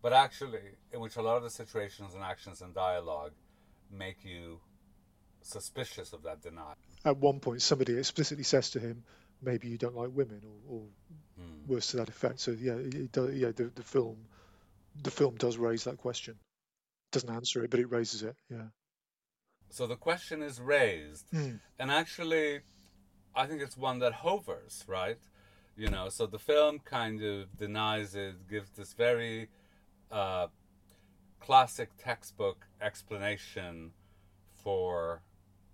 but 0.00 0.12
actually, 0.12 0.76
in 0.92 1.00
which 1.00 1.16
a 1.16 1.22
lot 1.22 1.36
of 1.36 1.42
the 1.42 1.50
situations 1.50 2.14
and 2.14 2.22
actions 2.22 2.60
and 2.60 2.74
dialogue 2.74 3.32
make 3.90 4.24
you 4.24 4.60
suspicious 5.42 6.12
of 6.12 6.22
that 6.22 6.42
denial. 6.42 6.76
At 7.04 7.16
one 7.16 7.40
point, 7.40 7.62
somebody 7.62 7.96
explicitly 7.98 8.44
says 8.44 8.70
to 8.70 8.80
him, 8.80 9.04
"Maybe 9.42 9.68
you 9.68 9.78
don't 9.78 9.96
like 9.96 10.10
women," 10.12 10.42
or, 10.44 10.76
or 10.76 10.82
hmm. 11.36 11.66
worse 11.66 11.88
to 11.88 11.96
that 11.98 12.08
effect. 12.08 12.40
So 12.40 12.52
yeah, 12.52 12.76
does, 13.10 13.34
yeah, 13.34 13.50
the, 13.50 13.72
the 13.74 13.82
film, 13.82 14.16
the 15.02 15.10
film 15.10 15.36
does 15.36 15.56
raise 15.56 15.84
that 15.84 15.98
question. 15.98 16.34
It 16.34 17.12
doesn't 17.12 17.30
answer 17.30 17.64
it, 17.64 17.70
but 17.70 17.80
it 17.80 17.90
raises 17.90 18.22
it. 18.22 18.36
Yeah. 18.48 18.68
So 19.70 19.86
the 19.86 19.96
question 19.96 20.42
is 20.42 20.60
raised, 20.60 21.30
mm. 21.32 21.58
and 21.78 21.90
actually, 21.90 22.60
I 23.34 23.46
think 23.46 23.62
it's 23.62 23.76
one 23.76 23.98
that 23.98 24.12
hovers, 24.12 24.84
right? 24.86 25.18
You 25.78 25.88
know, 25.90 26.08
so 26.08 26.26
the 26.26 26.40
film 26.40 26.80
kind 26.80 27.22
of 27.22 27.56
denies 27.56 28.16
it, 28.16 28.48
gives 28.50 28.70
this 28.70 28.94
very 28.94 29.46
uh, 30.10 30.48
classic 31.38 31.90
textbook 31.96 32.66
explanation 32.80 33.92
for, 34.56 35.22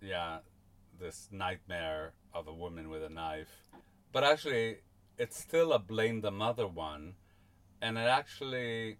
yeah, 0.03 0.41
this 1.01 1.29
nightmare 1.33 2.13
of 2.35 2.47
a 2.49 2.53
woman 2.53 2.91
with 2.91 3.03
a 3.03 3.09
knife. 3.09 3.71
But 4.13 4.25
actually, 4.25 4.81
it's 5.17 5.39
still 5.39 5.73
a 5.73 5.79
blame 5.79 6.21
the 6.21 6.31
mother 6.31 6.69
one, 6.69 7.15
and 7.81 7.97
it 7.97 8.07
actually 8.07 8.99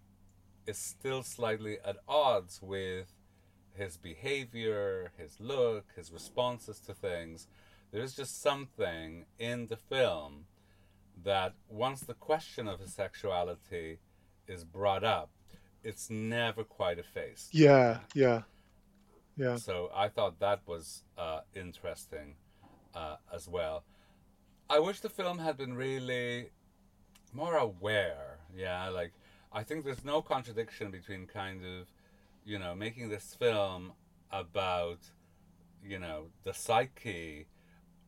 is 0.65 0.79
still 0.79 1.21
slightly 1.21 1.77
at 1.85 1.97
odds 2.07 2.63
with 2.63 3.13
his 3.75 3.95
behavior, 3.95 5.11
his 5.19 5.37
look, 5.39 5.85
his 5.95 6.11
responses 6.11 6.79
to 6.79 6.95
things. 6.95 7.47
There's 7.91 8.15
just 8.15 8.41
something 8.41 9.27
in 9.37 9.67
the 9.67 9.77
film 9.77 10.45
that 11.25 11.53
once 11.67 12.01
the 12.01 12.13
question 12.13 12.67
of 12.67 12.79
his 12.79 12.93
sexuality 12.93 13.99
is 14.47 14.63
brought 14.63 15.03
up, 15.03 15.29
it's 15.83 16.09
never 16.09 16.63
quite 16.63 16.97
effaced. 16.97 17.53
Yeah, 17.53 17.99
yeah, 18.13 18.43
yeah. 19.35 19.57
So 19.57 19.91
I 19.93 20.07
thought 20.07 20.39
that 20.39 20.61
was 20.65 21.03
uh, 21.17 21.41
interesting 21.53 22.35
uh, 22.95 23.17
as 23.33 23.47
well. 23.47 23.83
I 24.69 24.79
wish 24.79 25.01
the 25.01 25.09
film 25.09 25.39
had 25.39 25.57
been 25.57 25.73
really 25.73 26.51
more 27.33 27.57
aware. 27.57 28.39
Yeah, 28.55 28.87
like 28.89 29.11
I 29.51 29.63
think 29.63 29.83
there's 29.83 30.05
no 30.05 30.21
contradiction 30.21 30.91
between 30.91 31.27
kind 31.27 31.61
of, 31.63 31.87
you 32.45 32.57
know, 32.59 32.73
making 32.75 33.09
this 33.09 33.35
film 33.35 33.93
about, 34.31 34.99
you 35.83 35.99
know, 35.99 36.27
the 36.43 36.53
psyche 36.53 37.47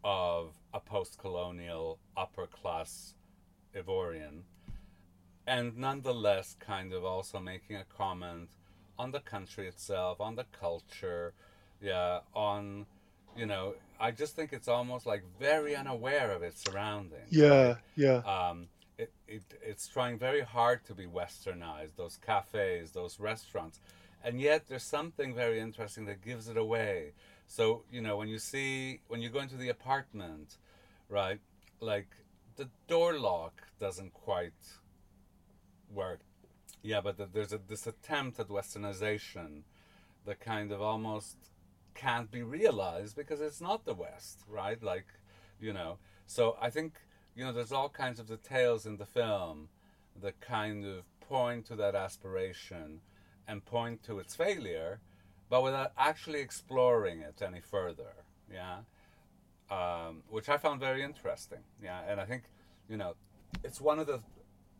of 0.03 0.53
a 0.73 0.79
post-colonial 0.79 1.99
upper 2.15 2.47
class 2.47 3.13
Ivorian 3.75 4.43
and 5.47 5.77
nonetheless 5.77 6.55
kind 6.59 6.93
of 6.93 7.05
also 7.05 7.39
making 7.39 7.77
a 7.77 7.85
comment 7.85 8.49
on 8.99 9.11
the 9.11 9.19
country 9.19 9.67
itself, 9.67 10.19
on 10.19 10.35
the 10.35 10.45
culture, 10.59 11.33
yeah, 11.81 12.19
on 12.33 12.85
you 13.35 13.45
know, 13.45 13.75
I 13.99 14.11
just 14.11 14.35
think 14.35 14.51
it's 14.51 14.67
almost 14.67 15.05
like 15.05 15.23
very 15.39 15.75
unaware 15.75 16.31
of 16.31 16.41
its 16.41 16.63
surroundings. 16.63 17.29
Yeah, 17.29 17.67
right? 17.67 17.77
yeah. 17.95 18.17
Um, 18.17 18.67
it, 18.97 19.11
it 19.27 19.43
it's 19.61 19.87
trying 19.87 20.17
very 20.17 20.41
hard 20.41 20.83
to 20.85 20.95
be 20.95 21.05
westernized. 21.05 21.95
Those 21.95 22.17
cafes, 22.17 22.91
those 22.91 23.19
restaurants, 23.19 23.79
and 24.23 24.41
yet 24.41 24.67
there's 24.67 24.83
something 24.83 25.35
very 25.35 25.59
interesting 25.59 26.05
that 26.05 26.23
gives 26.23 26.49
it 26.49 26.57
away. 26.57 27.13
So 27.47 27.83
you 27.91 28.01
know, 28.01 28.17
when 28.17 28.27
you 28.27 28.39
see 28.39 29.01
when 29.07 29.21
you 29.21 29.29
go 29.29 29.39
into 29.39 29.57
the 29.57 29.69
apartment, 29.69 30.57
right, 31.09 31.39
like 31.79 32.07
the 32.55 32.69
door 32.87 33.17
lock 33.17 33.61
doesn't 33.79 34.13
quite 34.13 34.53
work. 35.93 36.19
Yeah, 36.81 37.01
but 37.01 37.33
there's 37.33 37.53
a, 37.53 37.57
this 37.57 37.87
attempt 37.87 38.39
at 38.39 38.47
westernization 38.47 39.63
that 40.25 40.39
kind 40.39 40.71
of 40.71 40.81
almost 40.81 41.37
can't 41.95 42.31
be 42.31 42.43
realized 42.43 43.15
because 43.15 43.41
it's 43.41 43.59
not 43.59 43.85
the 43.85 43.93
West, 43.93 44.41
right? 44.47 44.81
Like, 44.81 45.07
you 45.59 45.73
know. 45.73 45.97
So 46.25 46.57
I 46.61 46.69
think, 46.69 46.99
you 47.35 47.43
know, 47.43 47.51
there's 47.51 47.71
all 47.71 47.89
kinds 47.89 48.19
of 48.19 48.27
details 48.27 48.85
in 48.85 48.97
the 48.97 49.05
film 49.05 49.69
that 50.21 50.39
kind 50.39 50.85
of 50.85 51.03
point 51.19 51.65
to 51.67 51.75
that 51.75 51.95
aspiration 51.95 53.01
and 53.47 53.65
point 53.65 54.03
to 54.03 54.19
its 54.19 54.35
failure, 54.35 54.99
but 55.49 55.63
without 55.63 55.91
actually 55.97 56.39
exploring 56.39 57.21
it 57.21 57.41
any 57.41 57.61
further. 57.61 58.13
Yeah. 58.51 58.79
Um, 59.69 60.23
which 60.29 60.49
I 60.49 60.57
found 60.57 60.79
very 60.79 61.03
interesting. 61.03 61.59
Yeah. 61.83 62.01
And 62.07 62.19
I 62.19 62.25
think, 62.25 62.43
you 62.89 62.97
know, 62.97 63.15
it's 63.63 63.81
one 63.81 63.99
of 63.99 64.07
the 64.07 64.19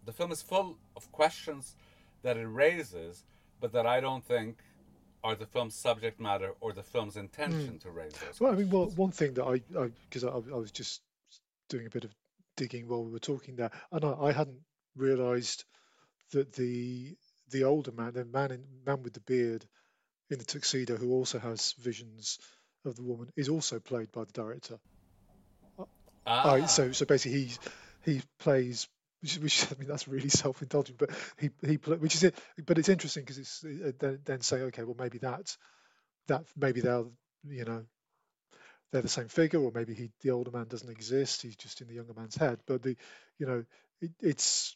the 0.05 0.13
film 0.13 0.31
is 0.31 0.41
full 0.41 0.77
of 0.95 1.11
questions 1.11 1.75
that 2.23 2.37
it 2.37 2.47
raises, 2.47 3.25
but 3.59 3.73
that 3.73 3.85
I 3.85 3.99
don't 3.99 4.23
think 4.23 4.57
are 5.23 5.35
the 5.35 5.45
film's 5.45 5.75
subject 5.75 6.19
matter 6.19 6.53
or 6.61 6.71
the 6.71 6.83
film's 6.83 7.17
intention 7.17 7.73
mm. 7.73 7.81
to 7.81 7.91
raise 7.91 8.13
those. 8.13 8.39
Well, 8.39 8.53
I 8.53 8.55
mean, 8.55 8.69
well, 8.69 8.85
one 8.95 9.11
thing 9.11 9.33
that 9.33 9.43
I, 9.43 9.61
because 10.09 10.23
I, 10.23 10.29
I, 10.29 10.37
I, 10.53 10.57
was 10.57 10.71
just 10.71 11.01
doing 11.67 11.85
a 11.85 11.89
bit 11.89 12.05
of 12.05 12.15
digging 12.55 12.87
while 12.87 13.03
we 13.03 13.11
were 13.11 13.19
talking 13.19 13.57
there, 13.57 13.71
and 13.91 14.05
I, 14.05 14.13
I 14.13 14.31
hadn't 14.31 14.61
realised 14.95 15.65
that 16.31 16.53
the 16.53 17.15
the 17.49 17.63
older 17.63 17.91
man, 17.91 18.13
the 18.13 18.25
man 18.25 18.51
in 18.51 18.63
man 18.85 19.03
with 19.03 19.13
the 19.13 19.21
beard 19.21 19.65
in 20.29 20.39
the 20.39 20.45
tuxedo, 20.45 20.95
who 20.95 21.11
also 21.11 21.39
has 21.39 21.73
visions 21.73 22.39
of 22.85 22.95
the 22.95 23.03
woman, 23.03 23.31
is 23.35 23.49
also 23.49 23.79
played 23.79 24.11
by 24.11 24.23
the 24.23 24.33
director. 24.33 24.79
Ah. 26.25 26.65
so 26.65 26.91
so 26.91 27.05
basically, 27.05 27.39
he 27.39 27.51
he 28.03 28.21
plays 28.39 28.87
which, 29.21 29.37
which 29.39 29.71
I 29.71 29.79
mean 29.79 29.87
that's 29.87 30.07
really 30.07 30.29
self-indulgent, 30.43 30.97
but 30.97 31.09
he 31.37 31.49
he 31.65 31.75
which 31.75 32.15
is 32.15 32.23
it. 32.23 32.35
But 32.65 32.77
it's 32.77 32.89
interesting 32.89 33.23
because 33.23 33.37
it's 33.37 33.61
then, 33.99 34.19
then 34.25 34.41
say 34.41 34.61
okay, 34.63 34.83
well 34.83 34.95
maybe 34.97 35.19
that 35.19 35.55
that 36.27 36.43
maybe 36.55 36.81
they'll 36.81 37.11
you 37.47 37.65
know 37.65 37.85
they're 38.91 39.01
the 39.01 39.07
same 39.07 39.27
figure, 39.27 39.61
or 39.61 39.71
maybe 39.73 39.93
he 39.93 40.11
the 40.21 40.31
older 40.31 40.51
man 40.51 40.67
doesn't 40.67 40.89
exist. 40.89 41.41
He's 41.41 41.55
just 41.55 41.81
in 41.81 41.87
the 41.87 41.95
younger 41.95 42.13
man's 42.13 42.35
head. 42.35 42.59
But 42.65 42.83
the 42.83 42.95
you 43.39 43.45
know 43.45 43.63
it, 44.01 44.11
it's 44.21 44.75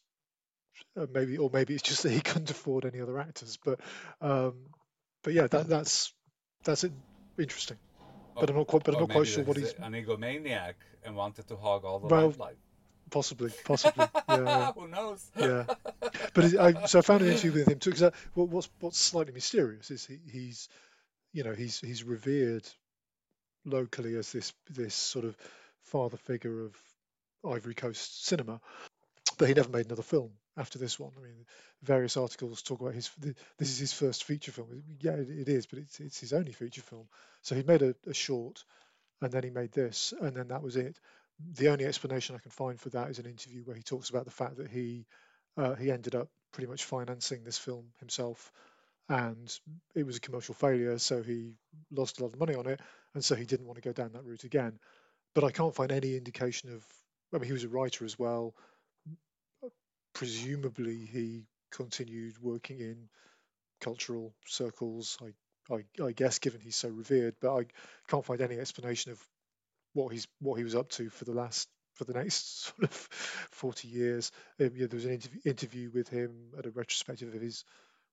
uh, 0.98 1.06
maybe 1.14 1.38
or 1.38 1.50
maybe 1.52 1.74
it's 1.74 1.84
just 1.84 2.04
that 2.04 2.12
he 2.12 2.22
couldn't 2.22 2.52
afford 2.52 2.86
any 2.86 3.02
other 3.02 3.20
actors. 3.20 3.58
But 3.64 3.80
um, 4.22 4.56
but 5.24 5.34
yeah, 5.34 5.48
that 5.48 5.68
that's 5.68 6.14
that's 6.64 6.84
it, 6.84 6.92
interesting. 7.38 7.78
But 8.36 8.50
I'm 8.50 8.56
oh, 8.56 8.60
not 8.60 8.68
quite. 8.68 8.84
But 8.84 8.96
I'm 8.96 9.04
oh, 9.04 9.06
not 9.08 9.16
quite 9.16 9.28
sure 9.28 9.44
what 9.44 9.58
he's 9.58 9.74
an 9.74 9.94
egomaniac 9.94 10.74
and 11.04 11.16
wanted 11.16 11.48
to 11.48 11.56
hog 11.56 11.86
all 11.86 12.00
the 12.00 12.08
well, 12.08 12.30
limelight. 12.30 12.58
Possibly, 13.10 13.52
possibly. 13.66 14.06
Yeah. 14.30 14.72
Who 14.72 14.88
knows? 14.88 15.30
yeah. 15.38 15.66
But 16.34 16.46
it, 16.46 16.58
I, 16.58 16.86
so 16.86 17.00
I 17.00 17.02
found 17.02 17.22
an 17.22 17.28
interview 17.28 17.52
with 17.52 17.68
him 17.68 17.80
too. 17.80 17.92
Because 17.92 18.14
what, 18.34 18.48
what's 18.48 18.70
what's 18.80 18.98
slightly 18.98 19.34
mysterious 19.34 19.92
is 19.92 20.06
he, 20.06 20.20
he's 20.32 20.70
you 21.34 21.44
know, 21.44 21.54
he's 21.54 21.80
he's 21.80 22.04
revered 22.04 22.68
locally 23.66 24.16
as 24.16 24.32
this 24.32 24.54
this 24.70 24.96
sort 24.96 25.26
of 25.26 25.36
father 25.84 26.18
figure 26.18 26.66
of 26.66 26.76
Ivory 27.46 27.76
Coast 27.76 28.26
cinema, 28.26 28.62
but 29.38 29.48
he 29.48 29.54
never 29.54 29.70
made 29.70 29.88
another 29.88 30.04
film 30.04 30.32
after 30.58 30.80
this 30.80 31.00
one. 31.00 31.12
I 31.18 31.22
mean, 31.22 31.46
various 31.82 32.18
articles 32.18 32.62
talk 32.62 32.82
about 32.82 32.94
his 32.94 33.10
this 33.20 33.70
is 33.70 33.80
his 33.80 33.94
first 33.94 34.24
feature 34.24 34.52
film. 34.52 34.84
Yeah, 35.00 35.14
it, 35.14 35.48
is, 35.50 35.66
but 35.66 35.80
it's 35.80 36.00
it's 36.00 36.20
his 36.20 36.34
only 36.34 36.52
feature 36.52 36.82
film. 36.82 37.08
So 37.42 37.56
he 37.56 37.64
made 37.64 37.82
a, 37.82 37.96
a 38.08 38.14
short, 38.14 38.64
and 39.22 39.32
then 39.32 39.44
he 39.44 39.50
made 39.50 39.72
this, 39.72 40.14
and 40.20 40.36
then 40.36 40.50
that 40.50 40.64
was 40.64 40.76
it. 40.76 41.00
The 41.54 41.70
only 41.70 41.86
explanation 41.86 42.36
I 42.36 42.40
can 42.40 42.52
find 42.52 42.80
for 42.80 42.90
that 42.90 43.10
is 43.10 43.20
an 43.20 43.26
interview 43.26 43.64
where 43.64 43.76
he 43.76 43.84
talks 43.84 44.10
about 44.10 44.26
the 44.26 44.32
fact 44.32 44.58
that 44.58 44.70
he 44.70 45.06
uh, 45.58 45.76
he 45.76 45.92
ended 45.92 46.16
up 46.16 46.30
pretty 46.52 46.70
much 46.70 46.84
financing 46.84 47.44
this 47.44 47.58
film 47.58 47.86
himself, 48.00 48.52
and 49.10 49.58
it 49.96 50.06
was 50.06 50.18
a 50.18 50.22
commercial 50.22 50.56
failure, 50.56 50.98
so 51.00 51.24
he 51.24 51.54
lost 51.92 52.20
a 52.20 52.24
lot 52.24 52.34
of 52.34 52.40
money 52.40 52.56
on 52.56 52.68
it, 52.68 52.80
and 53.14 53.24
so 53.24 53.36
he 53.36 53.46
didn't 53.46 53.66
want 53.66 53.82
to 53.82 53.88
go 53.88 53.94
down 53.94 54.12
that 54.14 54.26
route 54.26 54.44
again. 54.44 54.80
But 55.34 55.46
I 55.46 55.52
can't 55.52 55.76
find 55.76 55.92
any 55.92 56.18
indication 56.18 56.74
of. 56.74 56.86
I 57.34 57.38
mean, 57.38 57.48
he 57.48 57.54
was 57.54 57.64
a 57.64 57.70
writer 57.70 58.04
as 58.04 58.20
well. 58.20 58.54
Presumably, 60.14 61.10
he 61.12 61.46
continued 61.72 62.42
working 62.42 62.80
in 62.80 63.10
cultural 63.80 64.34
circles. 64.46 65.18
I, 65.22 65.74
I, 65.74 66.04
I 66.04 66.12
guess, 66.12 66.40
given 66.40 66.62
he's 66.62 66.76
so 66.76 66.90
revered, 66.90 67.36
but 67.42 67.56
I 67.56 67.66
can't 68.08 68.26
find 68.26 68.42
any 68.42 68.58
explanation 68.60 69.12
of 69.12 69.28
what 69.94 70.14
he's 70.14 70.28
what 70.40 70.56
he 70.56 70.64
was 70.64 70.76
up 70.76 70.90
to 70.90 71.10
for 71.10 71.26
the 71.26 71.34
last 71.34 71.68
for 71.96 72.06
the 72.06 72.14
next 72.14 72.64
sort 72.80 72.84
of 72.84 72.94
40 73.52 73.88
years. 73.88 74.32
Um, 74.60 74.72
yeah, 74.76 74.88
there 74.88 74.98
was 74.98 75.06
an 75.06 75.14
interview, 75.14 75.40
interview 75.46 75.92
with 75.94 76.10
him 76.10 76.32
at 76.58 76.66
a 76.66 76.72
retrospective 76.72 77.34
of 77.34 77.42
his 77.42 77.66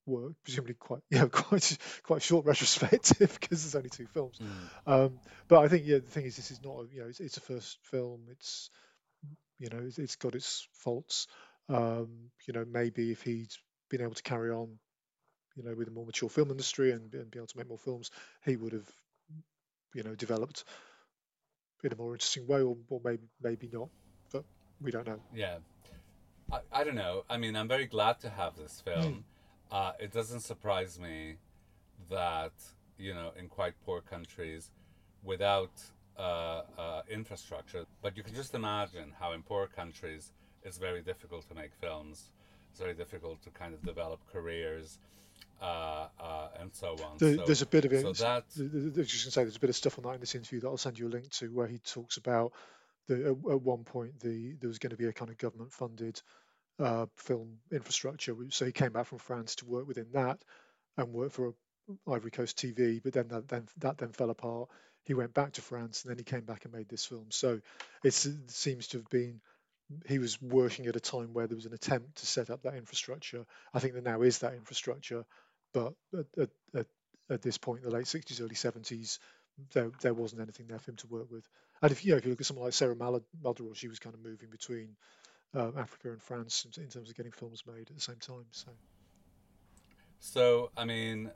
work, 0.06 0.32
presumably 0.44 0.74
quite 0.74 1.02
yeah 1.10 1.26
quite 1.26 1.78
quite 2.02 2.22
short 2.22 2.46
retrospective 2.46 3.38
because 3.40 3.62
there's 3.62 3.76
only 3.76 3.90
two 3.90 4.06
films. 4.06 4.38
Mm. 4.38 4.92
Um, 4.92 5.20
but 5.46 5.60
I 5.60 5.68
think 5.68 5.84
yeah 5.86 5.98
the 5.98 6.10
thing 6.10 6.26
is 6.26 6.36
this 6.36 6.50
is 6.50 6.62
not 6.62 6.80
a, 6.80 6.86
you 6.92 7.00
know 7.00 7.08
it's, 7.08 7.20
it's 7.20 7.36
a 7.36 7.42
first 7.42 7.78
film. 7.82 8.22
It's 8.30 8.70
you 9.58 9.68
know 9.68 9.80
it's, 9.84 9.98
it's 9.98 10.16
got 10.16 10.34
its 10.34 10.66
faults. 10.72 11.26
Um, 11.68 12.30
you 12.46 12.54
know 12.54 12.64
maybe 12.70 13.10
if 13.10 13.22
he'd 13.22 13.52
been 13.90 14.00
able 14.00 14.14
to 14.14 14.22
carry 14.22 14.50
on, 14.50 14.78
you 15.56 15.62
know 15.62 15.74
with 15.76 15.88
a 15.88 15.90
more 15.90 16.06
mature 16.06 16.28
film 16.28 16.50
industry 16.50 16.92
and, 16.92 17.12
and 17.14 17.30
be 17.30 17.38
able 17.38 17.46
to 17.46 17.58
make 17.58 17.68
more 17.68 17.78
films, 17.78 18.10
he 18.44 18.56
would 18.56 18.72
have 18.72 18.88
you 19.94 20.02
know 20.02 20.14
developed 20.14 20.64
in 21.84 21.92
a 21.92 21.96
more 21.96 22.14
interesting 22.14 22.46
way, 22.46 22.62
or, 22.62 22.76
or 22.88 23.00
maybe 23.04 23.28
maybe 23.42 23.68
not, 23.72 23.88
but 24.32 24.44
we 24.80 24.90
don't 24.90 25.06
know. 25.06 25.20
Yeah, 25.34 25.58
I, 26.50 26.60
I 26.72 26.84
don't 26.84 26.94
know. 26.94 27.24
I 27.28 27.36
mean, 27.36 27.56
I'm 27.56 27.68
very 27.68 27.86
glad 27.86 28.20
to 28.20 28.30
have 28.30 28.56
this 28.56 28.80
film. 28.80 29.24
Mm. 29.70 29.76
Uh, 29.76 29.92
it 30.00 30.12
doesn't 30.12 30.40
surprise 30.40 30.98
me 30.98 31.36
that 32.10 32.52
you 32.98 33.14
know 33.14 33.32
in 33.38 33.48
quite 33.48 33.74
poor 33.84 34.00
countries, 34.00 34.70
without 35.22 35.72
uh, 36.18 36.62
uh, 36.78 37.02
infrastructure, 37.10 37.84
but 38.02 38.16
you 38.16 38.22
can 38.22 38.34
just 38.34 38.54
imagine 38.54 39.12
how 39.18 39.32
in 39.32 39.42
poor 39.42 39.66
countries 39.66 40.32
it's 40.62 40.78
very 40.78 41.02
difficult 41.02 41.48
to 41.48 41.54
make 41.54 41.70
films. 41.80 42.30
It's 42.70 42.80
very 42.80 42.94
difficult 42.94 43.42
to 43.42 43.50
kind 43.50 43.74
of 43.74 43.82
develop 43.82 44.20
careers 44.32 44.98
uh, 45.60 46.06
uh, 46.20 46.48
and 46.60 46.70
so 46.72 46.96
on. 47.04 47.18
There, 47.18 47.36
so, 47.36 47.42
there's 47.46 47.62
a 47.62 47.66
bit 47.66 47.84
of 47.84 47.92
it. 47.92 48.02
So 48.02 48.12
that, 48.24 48.44
just 49.06 49.24
to 49.24 49.30
say, 49.30 49.42
there's 49.42 49.56
a 49.56 49.60
bit 49.60 49.70
of 49.70 49.76
stuff 49.76 49.98
on 49.98 50.04
that 50.04 50.14
in 50.14 50.20
this 50.20 50.34
interview 50.34 50.60
that 50.60 50.68
I'll 50.68 50.76
send 50.76 50.98
you 50.98 51.08
a 51.08 51.10
link 51.10 51.30
to, 51.32 51.46
where 51.48 51.66
he 51.66 51.78
talks 51.78 52.16
about 52.16 52.52
the 53.08 53.14
at, 53.14 53.52
at 53.52 53.62
one 53.62 53.84
point 53.84 54.20
the 54.20 54.54
there 54.60 54.68
was 54.68 54.78
going 54.78 54.90
to 54.90 54.96
be 54.96 55.06
a 55.06 55.12
kind 55.12 55.30
of 55.30 55.38
government 55.38 55.72
funded 55.72 56.20
uh, 56.78 57.06
film 57.16 57.58
infrastructure. 57.72 58.36
So 58.50 58.66
he 58.66 58.72
came 58.72 58.92
back 58.92 59.06
from 59.06 59.18
France 59.18 59.56
to 59.56 59.66
work 59.66 59.88
within 59.88 60.08
that 60.12 60.38
and 60.96 61.12
work 61.12 61.32
for 61.32 61.54
Ivory 62.06 62.30
Coast 62.30 62.58
TV, 62.58 63.02
but 63.02 63.12
then 63.12 63.28
that 63.28 63.48
then 63.48 63.66
that 63.78 63.98
then 63.98 64.12
fell 64.12 64.30
apart. 64.30 64.68
He 65.04 65.14
went 65.14 65.32
back 65.32 65.52
to 65.52 65.62
France 65.62 66.04
and 66.04 66.10
then 66.10 66.18
he 66.18 66.24
came 66.24 66.42
back 66.44 66.64
and 66.64 66.74
made 66.74 66.88
this 66.88 67.04
film. 67.04 67.26
So 67.30 67.60
it 68.04 68.12
seems 68.12 68.88
to 68.88 68.98
have 68.98 69.08
been 69.08 69.40
he 70.06 70.18
was 70.18 70.40
working 70.40 70.86
at 70.86 70.96
a 70.96 71.00
time 71.00 71.32
where 71.32 71.46
there 71.46 71.56
was 71.56 71.66
an 71.66 71.72
attempt 71.72 72.16
to 72.16 72.26
set 72.26 72.50
up 72.50 72.62
that 72.62 72.74
infrastructure. 72.74 73.44
I 73.72 73.78
think 73.78 73.94
there 73.94 74.02
now 74.02 74.22
is 74.22 74.38
that 74.38 74.54
infrastructure, 74.54 75.24
but 75.72 75.94
at, 76.38 76.50
at, 76.74 76.86
at 77.30 77.42
this 77.42 77.58
point 77.58 77.82
in 77.82 77.90
the 77.90 77.94
late 77.94 78.06
60s, 78.06 78.40
early 78.40 78.54
70s, 78.54 79.18
there, 79.72 79.90
there 80.00 80.14
wasn't 80.14 80.42
anything 80.42 80.66
there 80.68 80.78
for 80.78 80.90
him 80.90 80.96
to 80.96 81.06
work 81.08 81.30
with. 81.30 81.48
And 81.82 81.92
if 81.92 82.04
you 82.04 82.12
know, 82.12 82.18
if 82.18 82.24
you 82.24 82.30
look 82.30 82.40
at 82.40 82.46
someone 82.46 82.64
like 82.64 82.74
Sarah 82.74 82.96
Maldoror, 82.96 83.74
she 83.74 83.88
was 83.88 83.98
kind 83.98 84.14
of 84.14 84.22
moving 84.22 84.50
between 84.50 84.96
um, 85.54 85.74
Africa 85.76 86.10
and 86.10 86.22
France 86.22 86.66
in, 86.66 86.82
in, 86.82 86.88
terms 86.88 87.08
of 87.08 87.16
getting 87.16 87.32
films 87.32 87.62
made 87.66 87.88
at 87.88 87.94
the 87.94 88.00
same 88.00 88.16
time. 88.16 88.44
So, 88.50 88.70
so 90.20 90.70
I 90.76 90.84
mean, 90.84 91.30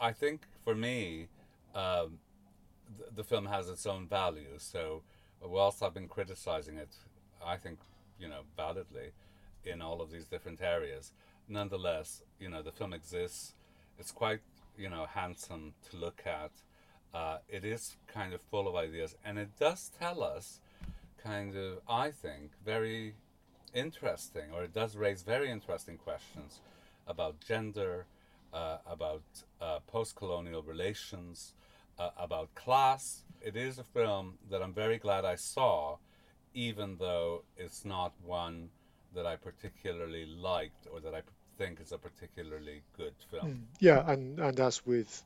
I 0.00 0.12
think 0.12 0.42
for 0.64 0.74
me, 0.74 1.28
um, 1.74 2.18
the, 2.96 3.22
the 3.22 3.24
film 3.24 3.46
has 3.46 3.68
its 3.68 3.86
own 3.86 4.06
value. 4.08 4.54
So, 4.58 5.02
whilst 5.40 5.82
I've 5.82 5.94
been 5.94 6.08
criticizing 6.08 6.76
it, 6.76 6.94
I 7.44 7.56
think 7.56 7.78
you 8.18 8.28
know 8.28 8.40
validly 8.56 9.10
in 9.64 9.82
all 9.82 10.00
of 10.00 10.10
these 10.10 10.26
different 10.26 10.60
areas 10.62 11.12
nonetheless, 11.48 12.22
you 12.38 12.48
know, 12.48 12.62
the 12.62 12.72
film 12.72 12.92
exists. 12.92 13.54
It's 13.98 14.12
quite, 14.12 14.40
you 14.76 14.90
know, 14.90 15.06
handsome 15.06 15.74
to 15.90 15.96
look 15.96 16.22
at. 16.26 16.50
Uh, 17.14 17.38
it 17.48 17.64
is 17.64 17.96
kind 18.06 18.34
of 18.34 18.40
full 18.50 18.68
of 18.68 18.76
ideas, 18.76 19.16
and 19.24 19.38
it 19.38 19.48
does 19.58 19.90
tell 19.98 20.22
us, 20.22 20.60
kind 21.22 21.56
of, 21.56 21.80
I 21.88 22.10
think, 22.10 22.50
very 22.64 23.14
interesting, 23.74 24.52
or 24.54 24.62
it 24.62 24.74
does 24.74 24.96
raise 24.96 25.22
very 25.22 25.50
interesting 25.50 25.96
questions 25.96 26.60
about 27.06 27.40
gender, 27.40 28.04
uh, 28.52 28.78
about 28.86 29.22
uh, 29.60 29.78
post 29.86 30.16
colonial 30.16 30.62
relations, 30.62 31.54
uh, 31.98 32.10
about 32.18 32.54
class. 32.54 33.22
It 33.40 33.56
is 33.56 33.78
a 33.78 33.84
film 33.84 34.34
that 34.50 34.62
I'm 34.62 34.74
very 34.74 34.98
glad 34.98 35.24
I 35.24 35.36
saw, 35.36 35.96
even 36.54 36.96
though 36.98 37.44
it's 37.56 37.84
not 37.84 38.12
one 38.24 38.68
that 39.14 39.26
I 39.26 39.36
particularly 39.36 40.26
liked 40.26 40.86
or 40.92 41.00
that 41.00 41.14
I 41.14 41.22
think 41.56 41.80
is 41.80 41.92
a 41.92 41.98
particularly 41.98 42.82
good 42.96 43.14
film. 43.30 43.48
Mm. 43.48 43.62
Yeah, 43.80 44.10
and 44.10 44.38
and 44.38 44.58
as 44.60 44.84
with 44.86 45.22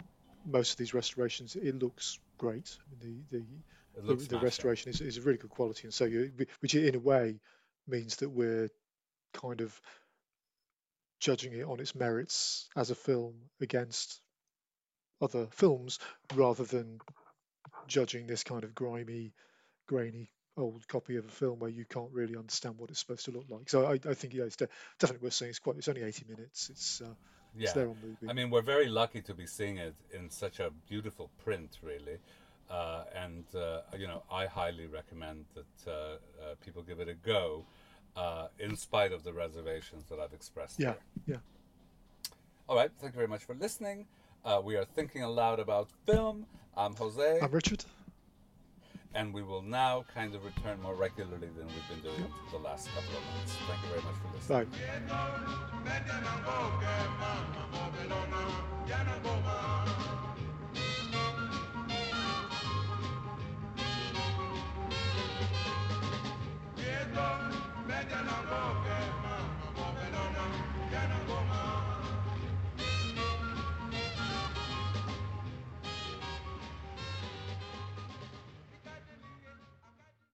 most 0.47 0.73
of 0.73 0.77
these 0.79 0.95
restorations, 0.95 1.57
it 1.57 1.79
looks 1.79 2.19
great. 2.39 2.77
The 3.01 3.15
the 3.31 3.45
the, 4.01 4.15
the 4.15 4.39
restoration 4.39 4.91
is, 4.91 5.01
is 5.01 5.19
a 5.19 5.21
really 5.21 5.39
good 5.39 5.51
quality, 5.51 5.85
and 5.85 5.95
so 5.95 6.05
you, 6.07 6.33
which 6.61 6.75
in 6.75 6.95
a 6.95 6.99
way 6.99 7.41
means 7.87 8.17
that 8.17 8.31
we're 8.31 8.71
kind 9.35 9.61
of 9.61 9.79
judging 11.21 11.53
it 11.53 11.65
on 11.65 11.79
its 11.79 11.95
merits 11.95 12.69
as 12.75 12.91
a 12.91 12.95
film 12.95 13.35
against 13.61 14.21
other 15.21 15.47
films, 15.51 15.99
rather 16.35 16.65
than 16.65 16.99
judging 17.87 18.27
this 18.27 18.43
kind 18.43 18.65
of 18.65 18.75
grimy, 18.75 19.35
grainy 19.87 20.31
old 20.57 20.87
copy 20.89 21.17
of 21.17 21.25
a 21.25 21.31
film 21.31 21.59
where 21.59 21.71
you 21.71 21.85
can't 21.85 22.11
really 22.13 22.37
understand 22.37 22.79
what 22.79 22.91
it's 22.91 23.01
supposed 23.01 23.25
to 23.25 23.31
look 23.31 23.47
like. 23.49 23.69
So 23.71 23.87
I, 23.87 23.95
I 24.09 24.15
think 24.15 24.35
yeah, 24.35 24.45
it's 24.45 24.57
de- 24.57 24.69
definitely 24.99 25.27
worth 25.27 25.35
seeing. 25.35 25.51
It's 25.51 25.59
quite. 25.59 25.77
It's 25.77 25.89
only 25.89 26.03
eighty 26.03 26.25
minutes. 26.29 26.71
It's 26.71 27.01
uh, 27.01 27.07
yeah. 27.57 27.65
It's 27.65 27.73
there 27.73 27.89
on 27.89 27.97
Mubi. 27.97 28.29
I 28.31 28.33
mean, 28.33 28.51
we're 28.51 28.63
very 28.63 28.89
lucky 28.89 29.23
to 29.23 29.35
be 29.35 29.47
seeing 29.47 29.79
it 29.79 29.95
in 30.13 30.31
such 30.31 30.61
a 30.61 30.71
beautiful 30.89 31.31
print, 31.43 31.79
really. 31.83 32.19
Uh, 32.71 33.05
and 33.15 33.45
uh, 33.55 33.81
you 33.99 34.07
know, 34.07 34.23
I 34.31 34.47
highly 34.47 34.87
recommend 34.87 35.45
that 35.55 35.91
uh, 35.91 35.93
uh, 35.93 36.55
people 36.65 36.83
give 36.83 37.01
it 37.01 37.09
a 37.09 37.15
go, 37.15 37.67
uh, 38.17 38.49
in 38.59 38.77
spite 38.77 39.13
of 39.13 39.25
the 39.25 39.33
reservations 39.33 40.05
that 40.09 40.19
I've 40.19 40.33
expressed. 40.33 40.81
Yeah, 40.81 40.95
here. 41.27 41.37
yeah. 41.37 42.31
All 42.69 42.77
right. 42.77 42.91
Thank 43.01 43.13
you 43.13 43.17
very 43.17 43.29
much 43.29 43.45
for 43.45 43.55
listening. 43.55 44.07
we 44.63 44.77
are 44.77 44.85
thinking 44.85 45.23
aloud 45.23 45.61
about 45.61 45.91
film. 46.07 46.47
I'm 46.75 46.95
Jose. 46.95 47.41
I'm 47.43 47.51
Richard 47.51 47.85
and 49.15 49.33
we 49.33 49.43
will 49.43 49.63
now 49.63 50.05
kind 50.15 50.35
of 50.35 50.45
return 50.45 50.81
more 50.83 50.95
regularly 50.95 51.49
than 51.57 51.67
we've 51.67 51.89
been 51.89 52.01
doing 52.03 52.27
the 52.51 52.59
last 52.59 52.89
couple 52.95 53.11
of 53.17 53.25
months. 53.35 53.57
Thank 53.69 53.83
you 53.83 53.89
very 53.91 54.03
much 54.03 54.15
for 54.21 54.29
listening. 54.35 54.67
Bye. 60.19 60.32